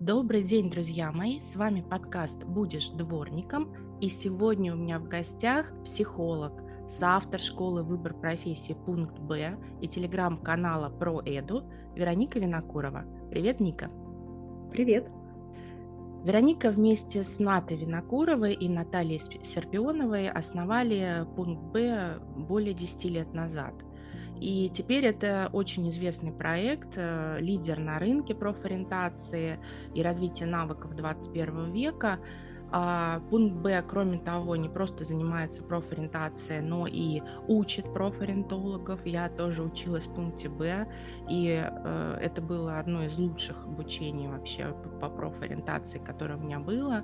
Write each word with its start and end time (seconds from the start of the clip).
Добрый 0.00 0.42
день, 0.42 0.70
друзья 0.70 1.12
мои! 1.12 1.42
С 1.42 1.56
вами 1.56 1.82
подкаст 1.82 2.44
«Будешь 2.44 2.88
дворником» 2.88 3.70
и 4.00 4.08
сегодня 4.08 4.72
у 4.72 4.76
меня 4.78 4.98
в 4.98 5.06
гостях 5.06 5.74
психолог, 5.84 6.54
соавтор 6.88 7.38
школы 7.38 7.82
«Выбор 7.82 8.14
профессии. 8.14 8.72
Пункт 8.86 9.18
Б» 9.18 9.58
и 9.82 9.88
телеграм-канала 9.88 10.88
«Про 10.88 11.20
Эду» 11.26 11.64
Вероника 11.94 12.38
Винокурова. 12.38 13.04
Привет, 13.28 13.60
Ника! 13.60 13.90
Привет! 14.72 15.10
Вероника 16.24 16.70
вместе 16.70 17.22
с 17.22 17.38
Натой 17.38 17.76
Винокуровой 17.76 18.54
и 18.54 18.70
Натальей 18.70 19.18
Серпионовой 19.18 20.30
основали 20.30 21.26
«Пункт 21.36 21.62
Б» 21.74 22.18
более 22.38 22.72
10 22.72 23.04
лет 23.04 23.34
назад– 23.34 23.74
и 24.40 24.70
теперь 24.72 25.04
это 25.04 25.50
очень 25.52 25.88
известный 25.90 26.32
проект, 26.32 26.94
э, 26.96 27.38
лидер 27.40 27.78
на 27.78 27.98
рынке 27.98 28.34
профориентации 28.34 29.58
и 29.94 30.02
развития 30.02 30.46
навыков 30.46 30.96
21 30.96 31.72
века. 31.72 32.18
А 32.72 33.20
пункт 33.30 33.56
Б, 33.56 33.82
кроме 33.86 34.18
того, 34.18 34.54
не 34.54 34.68
просто 34.68 35.04
занимается 35.04 35.62
профориентацией, 35.62 36.60
но 36.60 36.86
и 36.86 37.20
учит 37.48 37.92
профориентологов. 37.92 39.04
Я 39.04 39.28
тоже 39.28 39.62
училась 39.62 40.06
в 40.06 40.14
пункте 40.14 40.48
Б, 40.48 40.86
и 41.28 41.62
э, 41.62 42.18
это 42.22 42.40
было 42.40 42.78
одно 42.78 43.02
из 43.02 43.18
лучших 43.18 43.66
обучений 43.66 44.28
вообще 44.28 44.74
по 45.00 45.10
профориентации, 45.10 45.98
которое 45.98 46.36
у 46.36 46.40
меня 46.40 46.60
было. 46.60 47.02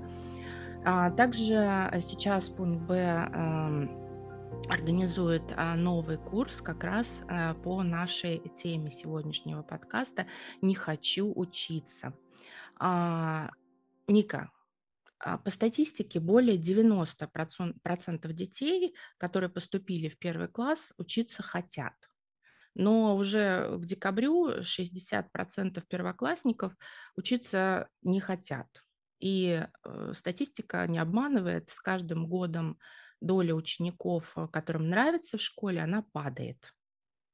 А 0.84 1.10
также 1.10 1.90
сейчас 2.00 2.48
пункт 2.48 2.82
Б 2.86 3.28
э, 3.34 4.05
организует 4.68 5.44
а, 5.56 5.76
новый 5.76 6.18
курс 6.18 6.60
как 6.60 6.84
раз 6.84 7.22
а, 7.28 7.54
по 7.54 7.82
нашей 7.82 8.38
теме 8.56 8.90
сегодняшнего 8.90 9.62
подкаста 9.62 10.26
«Не 10.62 10.74
хочу 10.74 11.32
учиться». 11.34 12.12
А, 12.78 13.50
Ника, 14.08 14.50
по 15.18 15.50
статистике 15.50 16.20
более 16.20 16.56
90% 16.56 18.32
детей, 18.32 18.94
которые 19.18 19.50
поступили 19.50 20.08
в 20.08 20.18
первый 20.18 20.48
класс, 20.48 20.92
учиться 20.98 21.42
хотят. 21.42 21.94
Но 22.74 23.16
уже 23.16 23.78
к 23.78 23.86
декабрю 23.86 24.60
60% 24.60 25.82
первоклассников 25.88 26.74
учиться 27.16 27.88
не 28.02 28.20
хотят. 28.20 28.84
И 29.18 29.64
э, 29.84 30.12
статистика 30.14 30.86
не 30.86 30.98
обманывает, 30.98 31.70
с 31.70 31.80
каждым 31.80 32.28
годом 32.28 32.78
доля 33.20 33.54
учеников, 33.54 34.32
э, 34.36 34.48
которым 34.48 34.88
нравится 34.88 35.38
в 35.38 35.42
школе, 35.42 35.80
она 35.80 36.02
падает. 36.12 36.74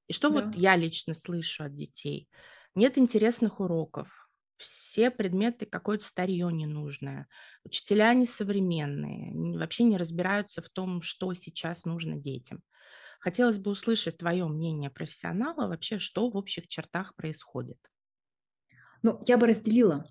И 0.08 0.12
что 0.12 0.30
вот 0.30 0.46
Да. 0.46 0.56
я 0.56 0.76
лично 0.76 1.14
слышу 1.14 1.64
от 1.64 1.74
детей? 1.74 2.28
Нет 2.74 2.98
интересных 2.98 3.60
уроков, 3.60 4.30
все 4.56 5.10
предметы 5.10 5.66
какое-то 5.66 6.04
старье 6.06 6.50
ненужное, 6.52 7.28
учителя 7.64 8.14
несовременные, 8.14 9.58
вообще 9.58 9.84
не 9.84 9.96
разбираются 9.98 10.62
в 10.62 10.70
том, 10.70 11.02
что 11.02 11.34
сейчас 11.34 11.84
нужно 11.84 12.16
детям. 12.16 12.62
Хотелось 13.20 13.58
бы 13.58 13.72
услышать 13.72 14.18
твое 14.18 14.48
мнение 14.48 14.90
профессионала 14.90 15.68
вообще, 15.68 15.98
что 16.00 16.30
в 16.30 16.36
общих 16.38 16.68
чертах 16.68 17.16
происходит. 17.16 17.91
Ну, 19.02 19.20
я 19.26 19.36
бы 19.36 19.46
разделила 19.48 20.06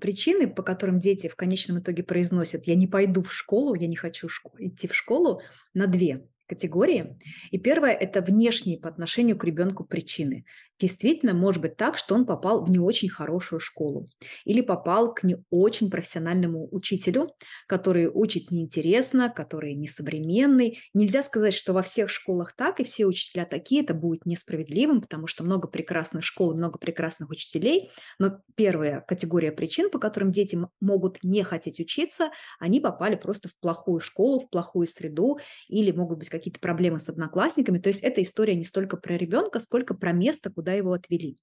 причины, 0.00 0.46
по 0.48 0.62
которым 0.62 1.00
дети 1.00 1.28
в 1.28 1.36
конечном 1.36 1.80
итоге 1.80 2.02
произносят: 2.04 2.66
"Я 2.66 2.76
не 2.76 2.86
пойду 2.86 3.22
в 3.22 3.32
школу, 3.32 3.74
я 3.74 3.88
не 3.88 3.96
хочу 3.96 4.28
идти 4.58 4.86
в 4.88 4.94
школу", 4.94 5.42
на 5.74 5.86
2 5.86 6.28
категории. 6.46 7.18
И 7.50 7.58
первое- 7.58 7.90
это 7.92 8.22
внешние 8.22 8.78
по 8.78 8.88
отношению 8.88 9.36
к 9.36 9.44
ребенку 9.44 9.84
причины. 9.84 10.44
Действительно, 10.78 11.32
может 11.32 11.62
быть 11.62 11.76
так, 11.76 11.96
что 11.96 12.14
он 12.14 12.26
попал 12.26 12.62
в 12.62 12.70
не 12.70 12.78
очень 12.78 13.08
хорошую 13.08 13.60
школу 13.60 14.08
или 14.44 14.60
попал 14.60 15.14
к 15.14 15.22
не 15.22 15.38
очень 15.50 15.90
профессиональному 15.90 16.68
учителю, 16.70 17.28
который 17.66 18.08
учит 18.08 18.50
неинтересно, 18.50 19.30
который 19.30 19.74
несовременный. 19.74 20.78
Нельзя 20.92 21.22
сказать, 21.22 21.54
что 21.54 21.72
во 21.72 21.82
всех 21.82 22.10
школах 22.10 22.54
так 22.54 22.78
и 22.80 22.84
все 22.84 23.06
учителя 23.06 23.46
такие. 23.46 23.82
Это 23.82 23.94
будет 23.94 24.26
несправедливым, 24.26 25.00
потому 25.00 25.26
что 25.26 25.44
много 25.44 25.66
прекрасных 25.66 26.24
школ, 26.24 26.54
много 26.54 26.78
прекрасных 26.78 27.30
учителей. 27.30 27.90
Но 28.18 28.40
первая 28.54 29.00
категория 29.00 29.52
причин, 29.52 29.90
по 29.90 29.98
которым 29.98 30.30
дети 30.30 30.58
могут 30.80 31.22
не 31.22 31.42
хотеть 31.42 31.80
учиться, 31.80 32.30
они 32.58 32.80
попали 32.80 33.16
просто 33.16 33.48
в 33.48 33.56
плохую 33.60 34.00
школу, 34.00 34.40
в 34.40 34.50
плохую 34.50 34.86
среду 34.86 35.38
или 35.68 35.90
могут 35.90 36.18
быть 36.18 36.28
какие-то 36.28 36.60
проблемы 36.60 36.98
с 37.00 37.08
одноклассниками. 37.08 37.78
То 37.78 37.88
есть 37.88 38.02
эта 38.02 38.22
история 38.22 38.54
не 38.54 38.64
столько 38.64 38.96
про 38.96 39.16
ребенка, 39.16 39.58
сколько 39.58 39.94
про 39.94 40.12
место, 40.12 40.50
куда 40.50 40.65
его 40.72 40.92
отвели. 40.92 41.36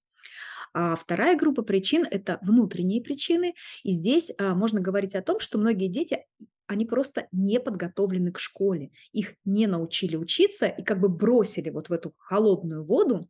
А 0.74 0.96
вторая 0.96 1.38
группа 1.38 1.62
причин– 1.62 2.08
это 2.10 2.40
внутренние 2.42 3.02
причины. 3.02 3.54
И 3.84 3.92
здесь 3.92 4.32
а, 4.38 4.56
можно 4.56 4.82
говорить 4.82 5.16
о 5.16 5.22
том, 5.22 5.40
что 5.40 5.60
многие 5.60 5.88
дети 5.88 6.26
они 6.66 6.86
просто 6.86 7.28
не 7.32 7.60
подготовлены 7.60 8.32
к 8.32 8.40
школе. 8.40 8.92
Их 9.12 9.36
не 9.46 9.68
научили 9.68 10.16
учиться 10.16 10.66
и 10.66 10.84
как 10.84 11.00
бы 11.00 11.10
бросили 11.10 11.70
вот 11.70 11.90
в 11.90 11.94
эту 11.94 12.14
холодную 12.18 12.84
воду, 12.84 13.30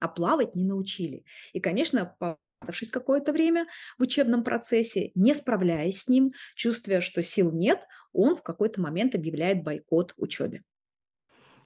а 0.00 0.08
плавать 0.08 0.54
не 0.54 0.64
научили. 0.64 1.24
И, 1.52 1.60
конечно, 1.60 2.14
попавшись 2.18 2.90
какое-то 2.90 3.32
время 3.32 3.66
в 3.98 4.02
учебном 4.02 4.44
процессе, 4.44 5.12
не 5.14 5.32
справляясь 5.32 6.02
с 6.02 6.08
ним, 6.08 6.32
чувствуя, 6.54 7.00
что 7.00 7.22
сил 7.22 7.52
нет, 7.52 7.80
он 8.12 8.36
в 8.36 8.42
какой-то 8.42 8.80
момент 8.80 9.14
объявляет 9.14 9.62
бойкот 9.62 10.12
учебе. 10.16 10.62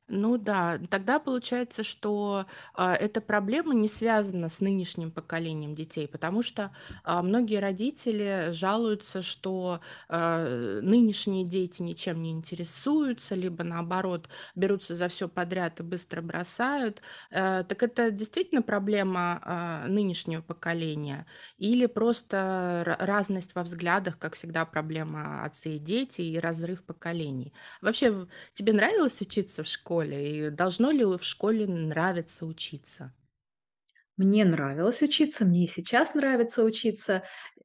Ну 0.09 0.39
да, 0.39 0.79
тогда 0.89 1.19
получается, 1.19 1.83
что 1.83 2.47
а, 2.75 2.95
эта 2.95 3.21
проблема 3.21 3.75
не 3.75 3.89
связана 3.89 4.49
с 4.49 4.61
нынешним 4.61 5.11
поколением 5.11 5.75
детей, 5.75 6.07
потому 6.07 6.45
что 6.45 6.71
а, 7.03 7.23
многие 7.25 7.59
родители 7.59 8.51
жалуются, 8.53 9.23
что 9.23 9.81
а, 10.09 10.81
нынешние 10.81 11.45
дети 11.45 11.83
ничем 11.83 12.23
не 12.23 12.31
интересуются, 12.31 13.35
либо 13.35 13.65
наоборот 13.65 14.29
берутся 14.55 14.95
за 14.95 15.09
все 15.09 15.29
подряд 15.29 15.81
и 15.81 15.83
быстро 15.83 16.23
бросают. 16.23 17.03
Э, 17.33 17.65
так 17.65 17.83
это 17.83 18.13
действительно 18.13 18.63
проблема 18.63 19.41
а, 19.43 19.87
нынешнего 19.89 20.41
поколения 20.41 21.27
или 21.59 21.87
просто 21.87 22.85
ра- 22.87 23.05
разность 23.05 23.55
во 23.57 23.65
взглядах, 23.65 24.19
как 24.21 24.35
всегда 24.37 24.65
проблема 24.67 25.43
отцы 25.45 25.77
и 25.77 25.79
дети 25.81 26.21
и 26.21 26.39
разрыв 26.39 26.85
поколений? 26.85 27.53
Вообще, 27.81 28.29
тебе 28.53 28.73
нравилось 28.73 29.21
учиться 29.21 29.65
в 29.65 29.67
школе? 29.67 29.96
Школе? 29.97 30.49
И 30.49 30.51
должно 30.51 30.91
ли 30.91 31.05
в 31.05 31.23
школе 31.23 31.67
нравиться 31.67 32.47
учиться? 32.47 33.13
Мне 34.17 34.47
нравилось 34.47 35.03
учиться, 35.03 35.45
мне 35.45 35.65
и 35.65 35.69
сейчас 35.69 36.15
нравится 36.15 36.65
учиться. 36.65 37.23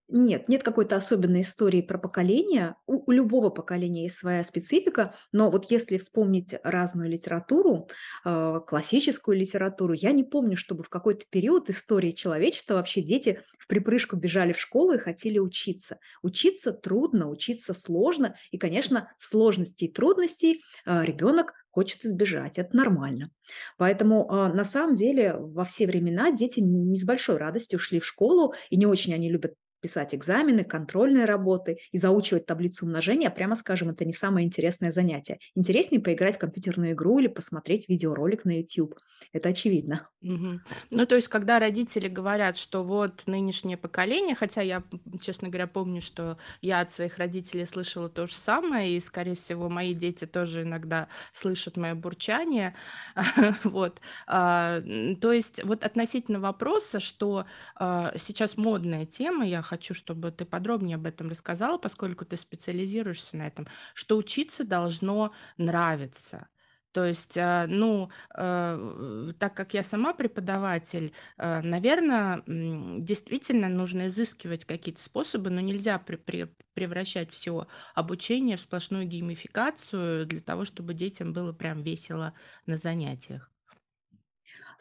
Нет, 0.10 0.50
нет 0.50 0.64
какой-то 0.64 0.98
особенной 0.98 1.42
истории 1.42 1.82
про 1.82 1.98
поколение. 1.98 2.76
У, 2.86 3.10
у 3.10 3.12
любого 3.14 3.50
поколения 3.50 4.04
есть 4.04 4.18
своя 4.18 4.44
специфика, 4.44 5.14
но 5.32 5.50
вот 5.50 5.72
если 5.72 5.98
вспомнить 5.98 6.54
разную 6.66 7.10
литературу, 7.10 7.88
э, 8.26 8.60
классическую 8.68 9.38
литературу, 9.38 9.94
я 9.94 10.12
не 10.12 10.26
помню, 10.26 10.58
чтобы 10.58 10.84
в 10.84 10.90
какой-то 10.90 11.26
период 11.30 11.70
истории 11.70 12.12
человечества 12.12 12.74
вообще 12.74 13.02
дети 13.02 13.42
в 13.58 13.68
припрыжку 13.68 14.18
бежали 14.18 14.52
в 14.52 14.60
школу 14.60 14.92
и 14.92 14.98
хотели 14.98 15.40
учиться. 15.40 16.00
Учиться 16.22 16.74
трудно, 16.74 17.30
учиться 17.30 17.74
сложно, 17.74 18.36
и, 18.52 18.58
конечно, 18.58 19.10
сложностей 19.18 19.88
и 19.88 19.94
трудностей 19.94 20.62
э, 20.86 21.06
ребенок 21.06 21.54
хочет 21.72 22.06
избежать, 22.06 22.60
это 22.60 22.76
нормально. 22.76 23.32
Поэтому 23.78 24.30
а, 24.30 24.50
на 24.54 24.64
самом 24.64 24.96
деле 24.96 25.36
во 25.36 25.64
все 25.64 25.88
времена 25.88 26.32
дети 26.32 26.60
не 26.60 26.96
с 26.96 27.04
большой 27.04 27.38
радостью 27.38 27.80
шли 27.80 28.00
в 28.00 28.06
школу, 28.06 28.54
и 28.70 28.78
не 28.78 28.86
очень 28.86 29.14
они 29.14 29.30
любят 29.32 29.56
писать 29.82 30.16
экзамены, 30.16 30.64
контрольные 30.64 31.26
работы 31.26 31.78
и 31.92 31.98
заучивать 31.98 32.46
таблицу 32.46 32.86
умножения, 32.86 33.30
прямо 33.30 33.56
скажем, 33.56 33.90
это 33.90 34.06
не 34.06 34.14
самое 34.14 34.46
интересное 34.46 34.92
занятие. 34.92 35.40
Интереснее 35.56 36.02
поиграть 36.02 36.36
в 36.36 36.40
компьютерную 36.40 36.94
игру 36.94 37.20
или 37.20 37.28
посмотреть 37.28 37.90
видеоролик 37.90 38.46
на 38.46 38.58
YouTube. 38.60 38.96
Это 39.34 39.50
очевидно. 39.50 40.08
Мгм. 40.22 40.62
Ну, 40.92 41.06
то 41.08 41.16
есть, 41.16 41.28
когда 41.30 41.58
родители 41.60 42.08
говорят, 42.08 42.58
что 42.58 42.84
вот 42.84 43.24
нынешнее 43.26 43.78
поколение, 43.78 44.36
хотя 44.36 44.62
я, 44.62 44.84
честно 45.20 45.48
говоря, 45.50 45.66
помню, 45.68 46.02
что 46.02 46.38
я 46.62 46.82
от 46.82 46.92
своих 46.92 47.18
родителей 47.18 47.66
слышала 47.66 48.08
то 48.10 48.28
же 48.28 48.36
самое, 48.36 48.96
и, 48.96 49.00
скорее 49.00 49.36
всего, 49.36 49.68
мои 49.70 49.94
дети 49.96 50.26
тоже 50.26 50.62
иногда 50.62 51.08
слышат 51.34 51.78
мое 51.78 51.96
бурчание. 51.96 52.76
Вот. 53.64 54.02
А, 54.28 54.82
то 55.22 55.32
есть, 55.32 55.64
вот 55.64 55.84
относительно 55.84 56.40
вопроса, 56.40 57.00
что 57.00 57.46
а, 57.76 58.14
сейчас 58.18 58.58
модная 58.58 59.06
тема, 59.06 59.46
я 59.46 59.62
хочу, 59.72 59.94
чтобы 59.94 60.32
ты 60.32 60.46
подробнее 60.46 60.96
об 60.96 61.06
этом 61.08 61.30
рассказала, 61.30 61.78
поскольку 61.78 62.26
ты 62.26 62.38
специализируешься 62.38 63.38
на 63.38 63.48
этом, 63.48 63.68
что 63.94 64.18
учиться 64.18 64.64
должно 64.66 65.34
нравиться. 65.58 66.48
То 66.92 67.06
есть, 67.06 67.38
а, 67.38 67.68
ну, 67.68 68.10
э, 68.38 69.32
так 69.40 69.56
как 69.56 69.74
я 69.74 69.82
сама 69.84 70.14
преподаватель, 70.14 71.14
э, 71.38 71.62
наверное, 71.62 72.44
действительно 72.46 73.70
нужно 73.70 74.08
изыскивать 74.08 74.66
какие-то 74.66 75.02
способы, 75.02 75.50
но 75.50 75.62
нельзя 75.62 76.00
при- 76.00 76.18
при- 76.18 76.54
превращать 76.74 77.32
все 77.32 77.68
обучение 77.96 78.58
в 78.58 78.62
сплошную 78.62 79.06
геймификацию 79.06 80.26
для 80.26 80.42
того, 80.42 80.66
чтобы 80.66 80.94
детям 80.94 81.32
было 81.34 81.54
прям 81.54 81.82
весело 81.82 82.34
на 82.66 82.78
занятиях. 82.78 83.50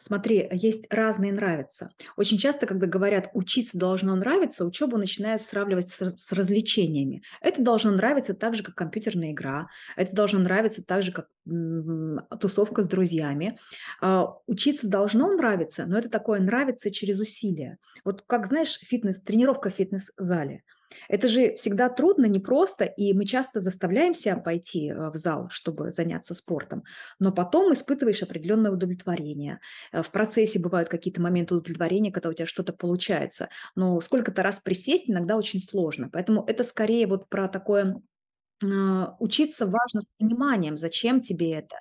Смотри, 0.03 0.49
есть 0.51 0.91
разные 0.91 1.31
нравятся. 1.31 1.91
Очень 2.17 2.39
часто, 2.39 2.65
когда 2.65 2.87
говорят 2.87 3.29
«учиться 3.35 3.77
должно 3.77 4.15
нравиться», 4.15 4.65
учебу 4.65 4.97
начинают 4.97 5.43
сравнивать 5.43 5.91
с, 5.91 5.95
с 5.99 6.31
развлечениями. 6.31 7.21
Это 7.39 7.61
должно 7.61 7.91
нравиться 7.91 8.33
так 8.33 8.55
же, 8.55 8.63
как 8.63 8.73
компьютерная 8.73 9.31
игра, 9.31 9.67
это 9.95 10.11
должно 10.15 10.39
нравиться 10.39 10.83
так 10.83 11.03
же, 11.03 11.11
как 11.11 11.27
м, 11.47 12.19
тусовка 12.39 12.81
с 12.81 12.87
друзьями. 12.87 13.59
А, 14.01 14.25
Учиться 14.47 14.87
должно 14.87 15.31
нравиться, 15.33 15.85
но 15.85 15.99
это 15.99 16.09
такое 16.09 16.39
нравится 16.39 16.89
через 16.89 17.19
усилия. 17.19 17.77
Вот 18.03 18.23
как, 18.25 18.47
знаешь, 18.47 18.79
фитнес, 18.81 19.21
тренировка 19.21 19.69
в 19.69 19.73
фитнес-зале– 19.75 20.63
это 21.09 21.27
же 21.27 21.55
всегда 21.55 21.89
трудно, 21.89 22.25
непросто, 22.25 22.85
и 22.85 23.13
мы 23.13 23.25
часто 23.25 23.59
заставляем 23.61 24.13
себя 24.13 24.37
пойти 24.37 24.89
э, 24.89 25.09
в 25.09 25.15
зал, 25.15 25.47
чтобы 25.49 25.91
заняться 25.91 26.33
спортом, 26.33 26.83
но 27.19 27.31
потом 27.31 27.73
испытываешь 27.73 28.23
определенное 28.23 28.71
удовлетворение. 28.71 29.59
Э, 29.91 30.03
В 30.03 30.11
процессе 30.11 30.59
бывают 30.59 30.89
какие-то 30.89 31.21
моменты 31.21 31.55
удовлетворения, 31.55 32.11
когда 32.11 32.29
у 32.29 32.33
тебя 32.33 32.45
что-то 32.45 32.73
получается, 32.73 33.49
но 33.75 33.99
сколько-то 34.01 34.43
раз 34.43 34.59
присесть 34.59 35.09
иногда 35.09 35.37
очень 35.37 35.59
сложно. 35.61 36.09
Поэтому 36.11 36.43
это 36.47 36.63
скорее 36.63 37.07
вот 37.07 37.29
про 37.29 37.47
такое 37.47 38.01
учиться 38.61 39.65
важно 39.65 40.01
с 40.01 40.05
пониманием, 40.19 40.77
зачем 40.77 41.21
тебе 41.21 41.51
это, 41.53 41.77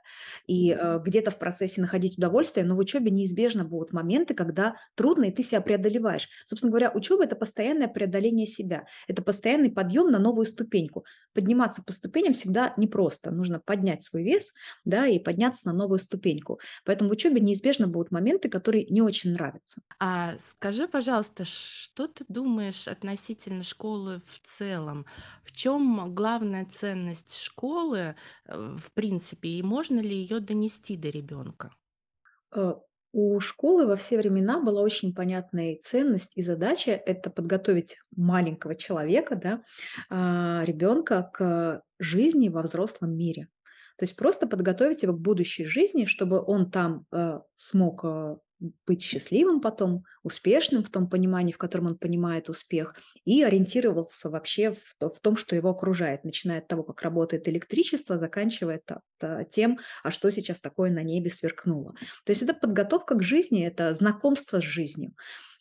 и 0.47 0.71
э, 0.73 1.01
где-то 1.05 1.31
в 1.31 1.39
процессе 1.39 1.81
находить 1.81 2.19
удовольствие, 2.19 2.65
но 2.67 2.75
в 2.75 2.79
учебе 2.79 3.11
неизбежно 3.11 3.65
будут 3.65 3.93
моменты, 3.93 4.35
когда 4.35 4.77
трудно, 4.95 5.25
и 5.25 5.33
ты 5.33 5.43
себя 5.43 5.61
преодолеваешь. 5.61 6.29
Собственно 6.47 6.71
говоря, 6.71 6.91
учеба– 6.93 7.25
это 7.25 7.37
постоянное 7.37 7.89
преодоление 7.89 8.47
себя, 8.47 8.87
это 9.09 9.23
постоянный 9.23 9.71
подъем 9.71 10.11
на 10.11 10.19
новую 10.19 10.47
ступеньку. 10.47 11.05
Подниматься 11.35 11.83
по 11.83 11.93
ступеням 11.93 12.33
всегда 12.33 12.75
непросто, 12.77 13.31
нужно 13.31 13.61
поднять 13.61 14.03
свой 14.03 14.23
вес, 14.23 14.53
да, 14.85 15.07
и 15.07 15.19
подняться 15.19 15.67
на 15.67 15.73
новую 15.73 15.99
ступеньку. 15.99 16.61
Поэтому 16.85 17.11
в 17.11 17.13
учебе 17.13 17.41
неизбежно 17.41 17.87
будут 17.87 18.11
моменты, 18.11 18.49
которые 18.49 18.87
не 18.87 19.03
очень 19.03 19.33
нравятся. 19.33 19.81
А 19.99 20.35
скажи, 20.43 20.89
пожалуйста, 20.89 21.45
что 21.45 22.07
ты 22.09 22.25
думаешь 22.29 22.89
относительно 22.89 23.65
школы 23.65 24.23
в 24.27 24.41
целом? 24.47 25.05
В 25.45 25.53
чем 25.53 26.15
главная 26.15 26.65
ценность 26.71 27.37
школы, 27.37 28.17
э, 28.47 28.77
в 28.79 28.93
принципе, 28.93 29.49
и 29.51 29.63
можно 29.63 30.01
ли 30.01 30.15
ее 30.15 30.41
донести 30.41 30.97
до 30.97 31.11
ребенка? 31.11 31.73
Э, 32.55 32.75
У 33.13 33.41
школы 33.41 33.87
во 33.87 33.97
все 33.97 34.19
времена 34.19 34.61
была 34.61 34.83
очень 34.83 35.13
понятная 35.15 35.77
ценность 35.83 36.37
и 36.37 36.43
задача– 36.43 36.93
это 36.93 37.29
подготовить 37.31 37.99
маленького 38.17 38.77
человека, 38.77 39.35
да, 39.37 39.65
ребенка 40.65 41.29
к 41.35 41.83
жизни 41.99 42.49
во 42.49 42.63
взрослом 42.63 43.17
мире. 43.17 43.49
То 43.99 44.05
есть 44.05 44.17
просто 44.17 44.47
подготовить 44.47 45.03
его 45.03 45.13
к 45.13 45.21
будущей 45.21 45.65
жизни, 45.65 46.05
чтобы 46.05 46.41
он 46.43 46.71
там 46.71 47.07
э, 47.13 47.41
смог 47.57 48.05
э, 48.05 48.37
быть 48.87 49.03
счастливым 49.03 49.61
потом, 49.61 50.05
успешным 50.23 50.85
в 50.85 50.91
том 50.91 51.09
понимании, 51.09 51.53
в 51.53 51.59
котором 51.59 51.87
он 51.87 51.99
понимает 51.99 52.49
успех, 52.49 52.95
и 53.25 53.43
ориентировался 53.43 54.31
вообще 54.31 54.73
в, 54.73 54.95
то- 54.99 55.11
в 55.11 55.21
том, 55.21 55.37
что 55.37 55.57
его 55.57 55.71
окружает, 55.71 56.25
начиная 56.25 56.59
от 56.59 56.69
того, 56.69 56.83
как 56.83 57.03
работает 57.03 57.49
электричество, 57.49 58.19
заканчивая 58.19 58.83
тем, 59.51 59.79
а 60.03 60.11
что 60.11 60.31
сейчас 60.31 60.61
такое 60.61 60.91
на 60.91 61.03
небе 61.03 61.31
сверкнуло. 61.31 61.95
То 62.25 62.31
есть 62.31 62.43
это 62.43 62.55
подготовка 62.55 63.15
к 63.15 63.23
жизни, 63.23 63.67
это 63.67 63.95
знакомство 63.95 64.61
с 64.61 64.65
жизнью, 64.65 65.15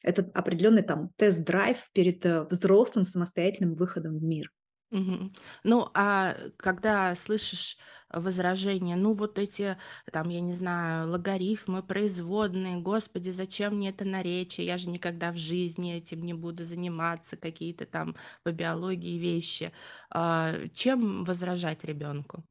это 0.04 0.30
определенный 0.34 0.84
там 0.84 1.10
тест-драйв 1.18 1.78
перед 1.94 2.26
э, 2.26 2.44
взрослым 2.50 3.06
самостоятельным 3.06 3.76
выходом 3.76 4.18
в 4.18 4.24
мир. 4.24 4.52
Мгм. 4.92 5.34
Ну, 5.64 5.88
а 5.94 6.36
когда 6.58 7.16
слышишь 7.16 7.78
возражения, 8.12 8.96
ну 8.96 9.14
вот 9.14 9.38
эти, 9.38 9.78
там, 10.12 10.30
я 10.30 10.42
не 10.42 10.56
знаю, 10.56 11.12
логарифмы, 11.12 11.84
производные, 11.84 12.78
господи, 12.78 13.30
зачем 13.30 13.76
мне 13.76 13.90
это 13.90 14.04
наречие, 14.04 14.66
я 14.66 14.80
же 14.80 14.90
никогда 14.90 15.32
в 15.32 15.38
жизни 15.38 15.94
этим 15.96 16.24
не 16.26 16.34
буду 16.34 16.64
заниматься, 16.64 17.38
какие-то 17.38 17.86
там 17.86 18.16
по 18.44 18.52
биологии 18.52 19.20
вещи. 19.20 19.72
А, 20.10 20.56
Чем 20.74 21.24
возражать 21.24 21.84
ребенку? 21.84 22.44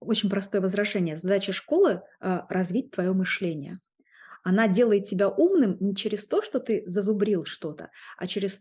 Очень 0.00 0.30
простое 0.30 0.60
возражение. 0.60 1.16
Задача 1.16 1.52
школы 1.52 2.02
а, 2.20 2.46
развить 2.48 2.90
твое 2.92 3.12
мышление. 3.12 3.78
Она 4.44 4.68
делает 4.68 5.06
тебя 5.06 5.28
умным 5.28 5.76
не 5.80 5.96
через 5.96 6.26
то, 6.26 6.42
что 6.42 6.60
ты 6.60 6.84
зазубрил 6.86 7.44
что-то, 7.46 7.90
а 8.18 8.26
через 8.26 8.60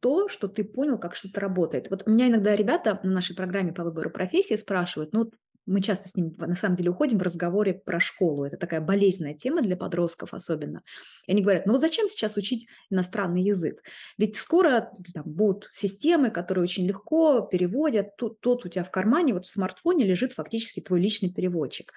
то, 0.00 0.28
что 0.28 0.48
ты 0.48 0.64
понял, 0.64 0.98
как 0.98 1.16
что-то 1.16 1.40
работает. 1.40 1.90
Вот 1.90 2.04
у 2.06 2.10
меня 2.10 2.28
иногда 2.28 2.56
ребята 2.56 3.00
на 3.02 3.10
нашей 3.10 3.36
программе 3.36 3.72
по 3.72 3.84
выбору 3.84 4.10
профессии 4.10 4.54
спрашивают, 4.54 5.12
ну, 5.12 5.32
мы 5.66 5.82
часто 5.82 6.08
с 6.08 6.14
ними 6.14 6.32
на 6.38 6.54
самом 6.54 6.76
деле 6.76 6.90
уходим 6.90 7.18
в 7.18 7.22
разговоре 7.22 7.74
про 7.74 8.00
школу. 8.00 8.44
Это 8.44 8.56
такая 8.56 8.80
болезненная 8.80 9.34
тема 9.34 9.62
для 9.62 9.76
подростков 9.76 10.32
особенно. 10.32 10.82
И 11.26 11.32
они 11.32 11.42
говорят, 11.42 11.66
ну 11.66 11.72
вот 11.72 11.80
зачем 11.80 12.08
сейчас 12.08 12.36
учить 12.36 12.68
иностранный 12.88 13.42
язык? 13.42 13.82
Ведь 14.16 14.36
скоро 14.36 14.92
там, 15.12 15.24
будут 15.26 15.68
системы, 15.72 16.30
которые 16.30 16.62
очень 16.62 16.86
легко 16.86 17.40
переводят. 17.40 18.16
Тут, 18.16 18.40
тут 18.40 18.64
у 18.64 18.68
тебя 18.68 18.84
в 18.84 18.90
кармане, 18.90 19.34
вот 19.34 19.46
в 19.46 19.50
смартфоне 19.50 20.04
лежит 20.04 20.32
фактически 20.32 20.80
твой 20.80 21.00
личный 21.00 21.32
переводчик. 21.32 21.92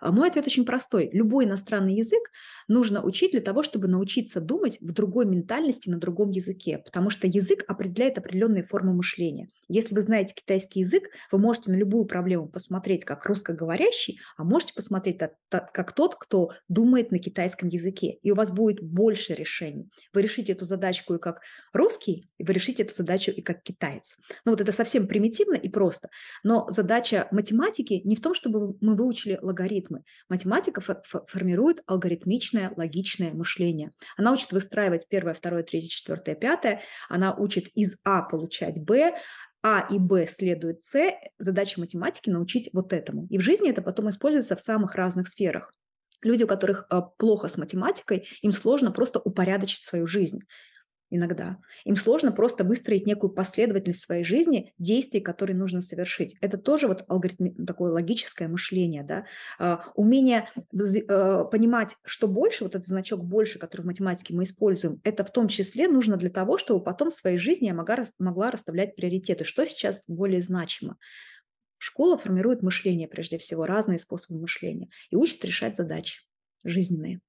А 0.00 0.12
Мой 0.12 0.28
ответ 0.28 0.46
очень 0.46 0.66
простой. 0.66 1.08
Любой 1.12 1.46
иностранный 1.46 1.94
язык 1.94 2.30
нужно 2.68 3.02
учить 3.02 3.32
для 3.32 3.40
того, 3.40 3.62
чтобы 3.62 3.88
научиться 3.88 4.40
думать 4.40 4.78
в 4.80 4.92
другой 4.92 5.24
ментальности, 5.24 5.88
на 5.88 5.98
другом 5.98 6.30
языке, 6.30 6.78
потому 6.84 7.10
что 7.10 7.26
язык 7.26 7.64
определяет 7.68 8.18
определенные 8.18 8.64
формы 8.64 8.92
мышления. 8.92 9.48
Если 9.68 9.94
вы 9.94 10.02
знаете 10.02 10.34
китайский 10.34 10.80
язык, 10.80 11.08
вы 11.32 11.38
можете 11.38 11.70
на 11.70 11.76
любую 11.76 12.04
проблему 12.04 12.48
посмотреть 12.48 13.04
как 13.14 13.26
русскоговорящий, 13.26 14.20
а 14.36 14.44
можете 14.44 14.74
посмотреть 14.74 15.18
как 15.50 15.92
тот, 15.92 16.16
кто 16.16 16.50
думает 16.68 17.10
на 17.10 17.18
китайском 17.18 17.68
языке, 17.68 18.18
и 18.22 18.30
у 18.30 18.34
вас 18.34 18.50
будет 18.50 18.82
больше 18.82 19.34
решений. 19.34 19.90
Вы 20.12 20.22
решите 20.22 20.52
эту 20.52 20.64
задачку 20.64 21.14
и 21.14 21.18
как 21.18 21.40
русский, 21.72 22.28
и 22.38 22.44
вы 22.44 22.52
решите 22.52 22.82
эту 22.82 22.94
задачу 22.94 23.30
и 23.30 23.42
как 23.42 23.62
китаец. 23.62 24.16
Ну 24.44 24.52
вот 24.52 24.60
это 24.60 24.72
совсем 24.72 25.06
примитивно 25.06 25.54
и 25.54 25.68
просто. 25.68 26.08
Но 26.42 26.66
задача 26.70 27.28
математики 27.30 28.00
не 28.04 28.16
в 28.16 28.20
том, 28.20 28.34
чтобы 28.34 28.76
мы 28.80 28.96
выучили 28.96 29.38
логарифмы. 29.40 30.02
Математика 30.28 30.80
фо- 30.80 31.02
фо- 31.10 31.24
формирует 31.28 31.82
алгоритмичное, 31.86 32.72
логичное 32.76 33.32
мышление. 33.32 33.92
Она 34.16 34.32
учит 34.32 34.52
выстраивать 34.52 35.06
первое, 35.08 35.34
второе, 35.34 35.62
третье, 35.62 35.88
четвертое, 35.88 36.34
пятое. 36.34 36.82
Она 37.08 37.34
учит 37.34 37.68
из 37.74 37.96
А 38.04 38.22
получать 38.22 38.82
Б, 38.82 39.14
а 39.64 39.86
и 39.90 39.98
Б 39.98 40.26
следует 40.26 40.84
С. 40.84 41.14
Задача 41.38 41.80
математики 41.80 42.28
научить 42.28 42.68
вот 42.74 42.92
этому. 42.92 43.26
И 43.30 43.38
в 43.38 43.40
жизни 43.40 43.70
это 43.70 43.80
потом 43.80 44.10
используется 44.10 44.56
в 44.56 44.60
самых 44.60 44.94
разных 44.94 45.26
сферах. 45.26 45.72
Люди, 46.20 46.44
у 46.44 46.46
которых 46.46 46.86
э, 46.90 47.00
плохо 47.16 47.48
с 47.48 47.56
математикой, 47.56 48.28
им 48.42 48.52
сложно 48.52 48.92
просто 48.92 49.20
упорядочить 49.20 49.84
свою 49.84 50.06
жизнь 50.06 50.40
иногда. 51.14 51.58
Им 51.84 51.96
сложно 51.96 52.32
просто 52.32 52.64
выстроить 52.64 53.06
некую 53.06 53.32
последовательность 53.32 54.02
своей 54.04 54.24
жизни 54.24 54.72
действий, 54.78 55.20
которые 55.20 55.56
нужно 55.56 55.80
совершить. 55.80 56.36
Это 56.40 56.58
тоже 56.58 56.88
вот 56.88 57.04
алгоритм, 57.08 57.64
такое 57.64 57.92
логическое 57.92 58.48
мышление, 58.48 59.02
да, 59.04 59.26
А, 59.58 59.92
умение 59.94 60.48
э, 60.72 61.44
понимать, 61.50 61.96
что 62.04 62.28
больше, 62.28 62.64
вот 62.64 62.74
этот 62.74 62.86
значок 62.86 63.24
больше, 63.24 63.58
который 63.58 63.82
в 63.82 63.86
математике 63.86 64.34
мы 64.34 64.44
используем, 64.44 65.00
это 65.04 65.24
в 65.24 65.32
том 65.32 65.48
числе 65.48 65.88
нужно 65.88 66.16
для 66.16 66.30
того, 66.30 66.58
чтобы 66.58 66.82
потом 66.82 67.10
в 67.10 67.14
своей 67.14 67.38
жизни 67.38 67.66
я 67.66 67.74
могла, 67.74 68.04
могла 68.18 68.50
расставлять 68.50 68.96
приоритеты, 68.96 69.44
что 69.44 69.64
сейчас 69.66 70.02
более 70.08 70.40
значимо. 70.40 70.96
Школа 71.78 72.16
формирует 72.16 72.62
мышление, 72.62 73.08
прежде 73.08 73.38
всего, 73.38 73.66
разные 73.66 73.98
способы 73.98 74.40
мышления 74.40 74.88
и 75.10 75.16
учит 75.16 75.44
решать 75.44 75.76
задачи 75.76 76.22
жизненные. 76.64 77.20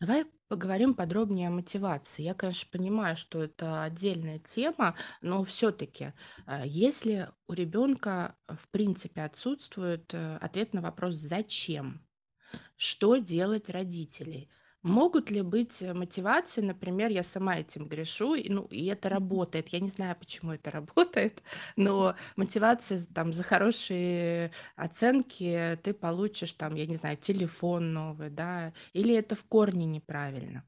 Давай 0.00 0.26
поговорим 0.48 0.94
подробнее 0.94 1.48
о 1.48 1.50
мотивации. 1.52 2.22
Я, 2.22 2.34
конечно, 2.34 2.68
понимаю, 2.70 3.16
что 3.16 3.42
это 3.42 3.82
отдельная 3.82 4.38
тема, 4.38 4.94
но 5.22 5.42
все-таки, 5.44 6.12
если 6.64 7.30
у 7.48 7.52
ребенка 7.54 8.36
в 8.46 8.68
принципе 8.68 9.22
отсутствует 9.22 10.12
э, 10.12 10.36
ответ 10.36 10.74
на 10.74 10.82
вопрос 10.82 11.14
«зачем?», 11.14 12.06
что 12.76 13.16
делать 13.16 13.70
родителей? 13.70 14.50
Могут 14.82 15.30
ли 15.30 15.42
быть 15.42 15.82
э, 15.82 15.92
мотивации, 15.94 16.60
например, 16.60 17.10
я 17.10 17.22
сама 17.24 17.58
этим 17.58 17.88
грешу, 17.88 18.34
и, 18.36 18.48
ну, 18.48 18.66
и 18.66 18.86
это 18.86 19.08
работает. 19.08 19.68
Я 19.68 19.80
не 19.80 19.88
знаю, 19.88 20.14
почему 20.16 20.52
это 20.52 20.70
работает, 20.70 21.42
но 21.76 22.14
мотивация 22.36 22.98
з- 22.98 23.06
там 23.06 23.32
за 23.32 23.42
хорошие 23.42 24.52
оценки 24.76 25.76
ты 25.82 25.92
получишь 25.92 26.52
там, 26.52 26.74
я 26.76 26.86
не 26.86 26.96
знаю, 26.96 27.16
телефон 27.16 27.92
новый, 27.92 28.30
да, 28.30 28.72
или 28.92 29.14
это 29.14 29.34
в 29.34 29.44
корне 29.44 29.86
неправильно. 29.86 30.64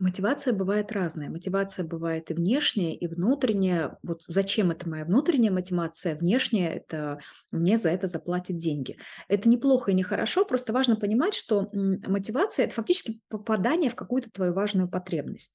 Мотивация 0.00 0.54
бывает 0.54 0.90
разная. 0.92 1.28
Мотивация 1.28 1.84
бывает 1.84 2.30
и 2.30 2.34
внешняя, 2.34 2.96
и 2.96 3.06
внутренняя. 3.06 3.98
Вот 4.02 4.22
зачем 4.26 4.70
это 4.70 4.88
моя 4.88 5.04
внутренняя 5.04 5.52
мотивация, 5.52 6.16
внешняя– 6.16 6.72
это 6.72 7.18
мне 7.52 7.76
за 7.76 7.90
это 7.90 8.06
заплатят 8.06 8.56
деньги. 8.56 8.96
Это 9.28 9.46
неплохо 9.48 9.90
и 9.90 9.94
не 9.94 10.02
хорошо, 10.02 10.46
просто 10.46 10.72
важно 10.72 10.96
понимать, 10.96 11.34
что 11.34 11.68
мотивация– 11.72 12.64
это 12.64 12.74
фактически 12.74 13.20
попадание 13.28 13.90
в 13.90 13.94
какую-то 13.94 14.30
твою 14.30 14.54
важную 14.54 14.88
потребность. 14.88 15.52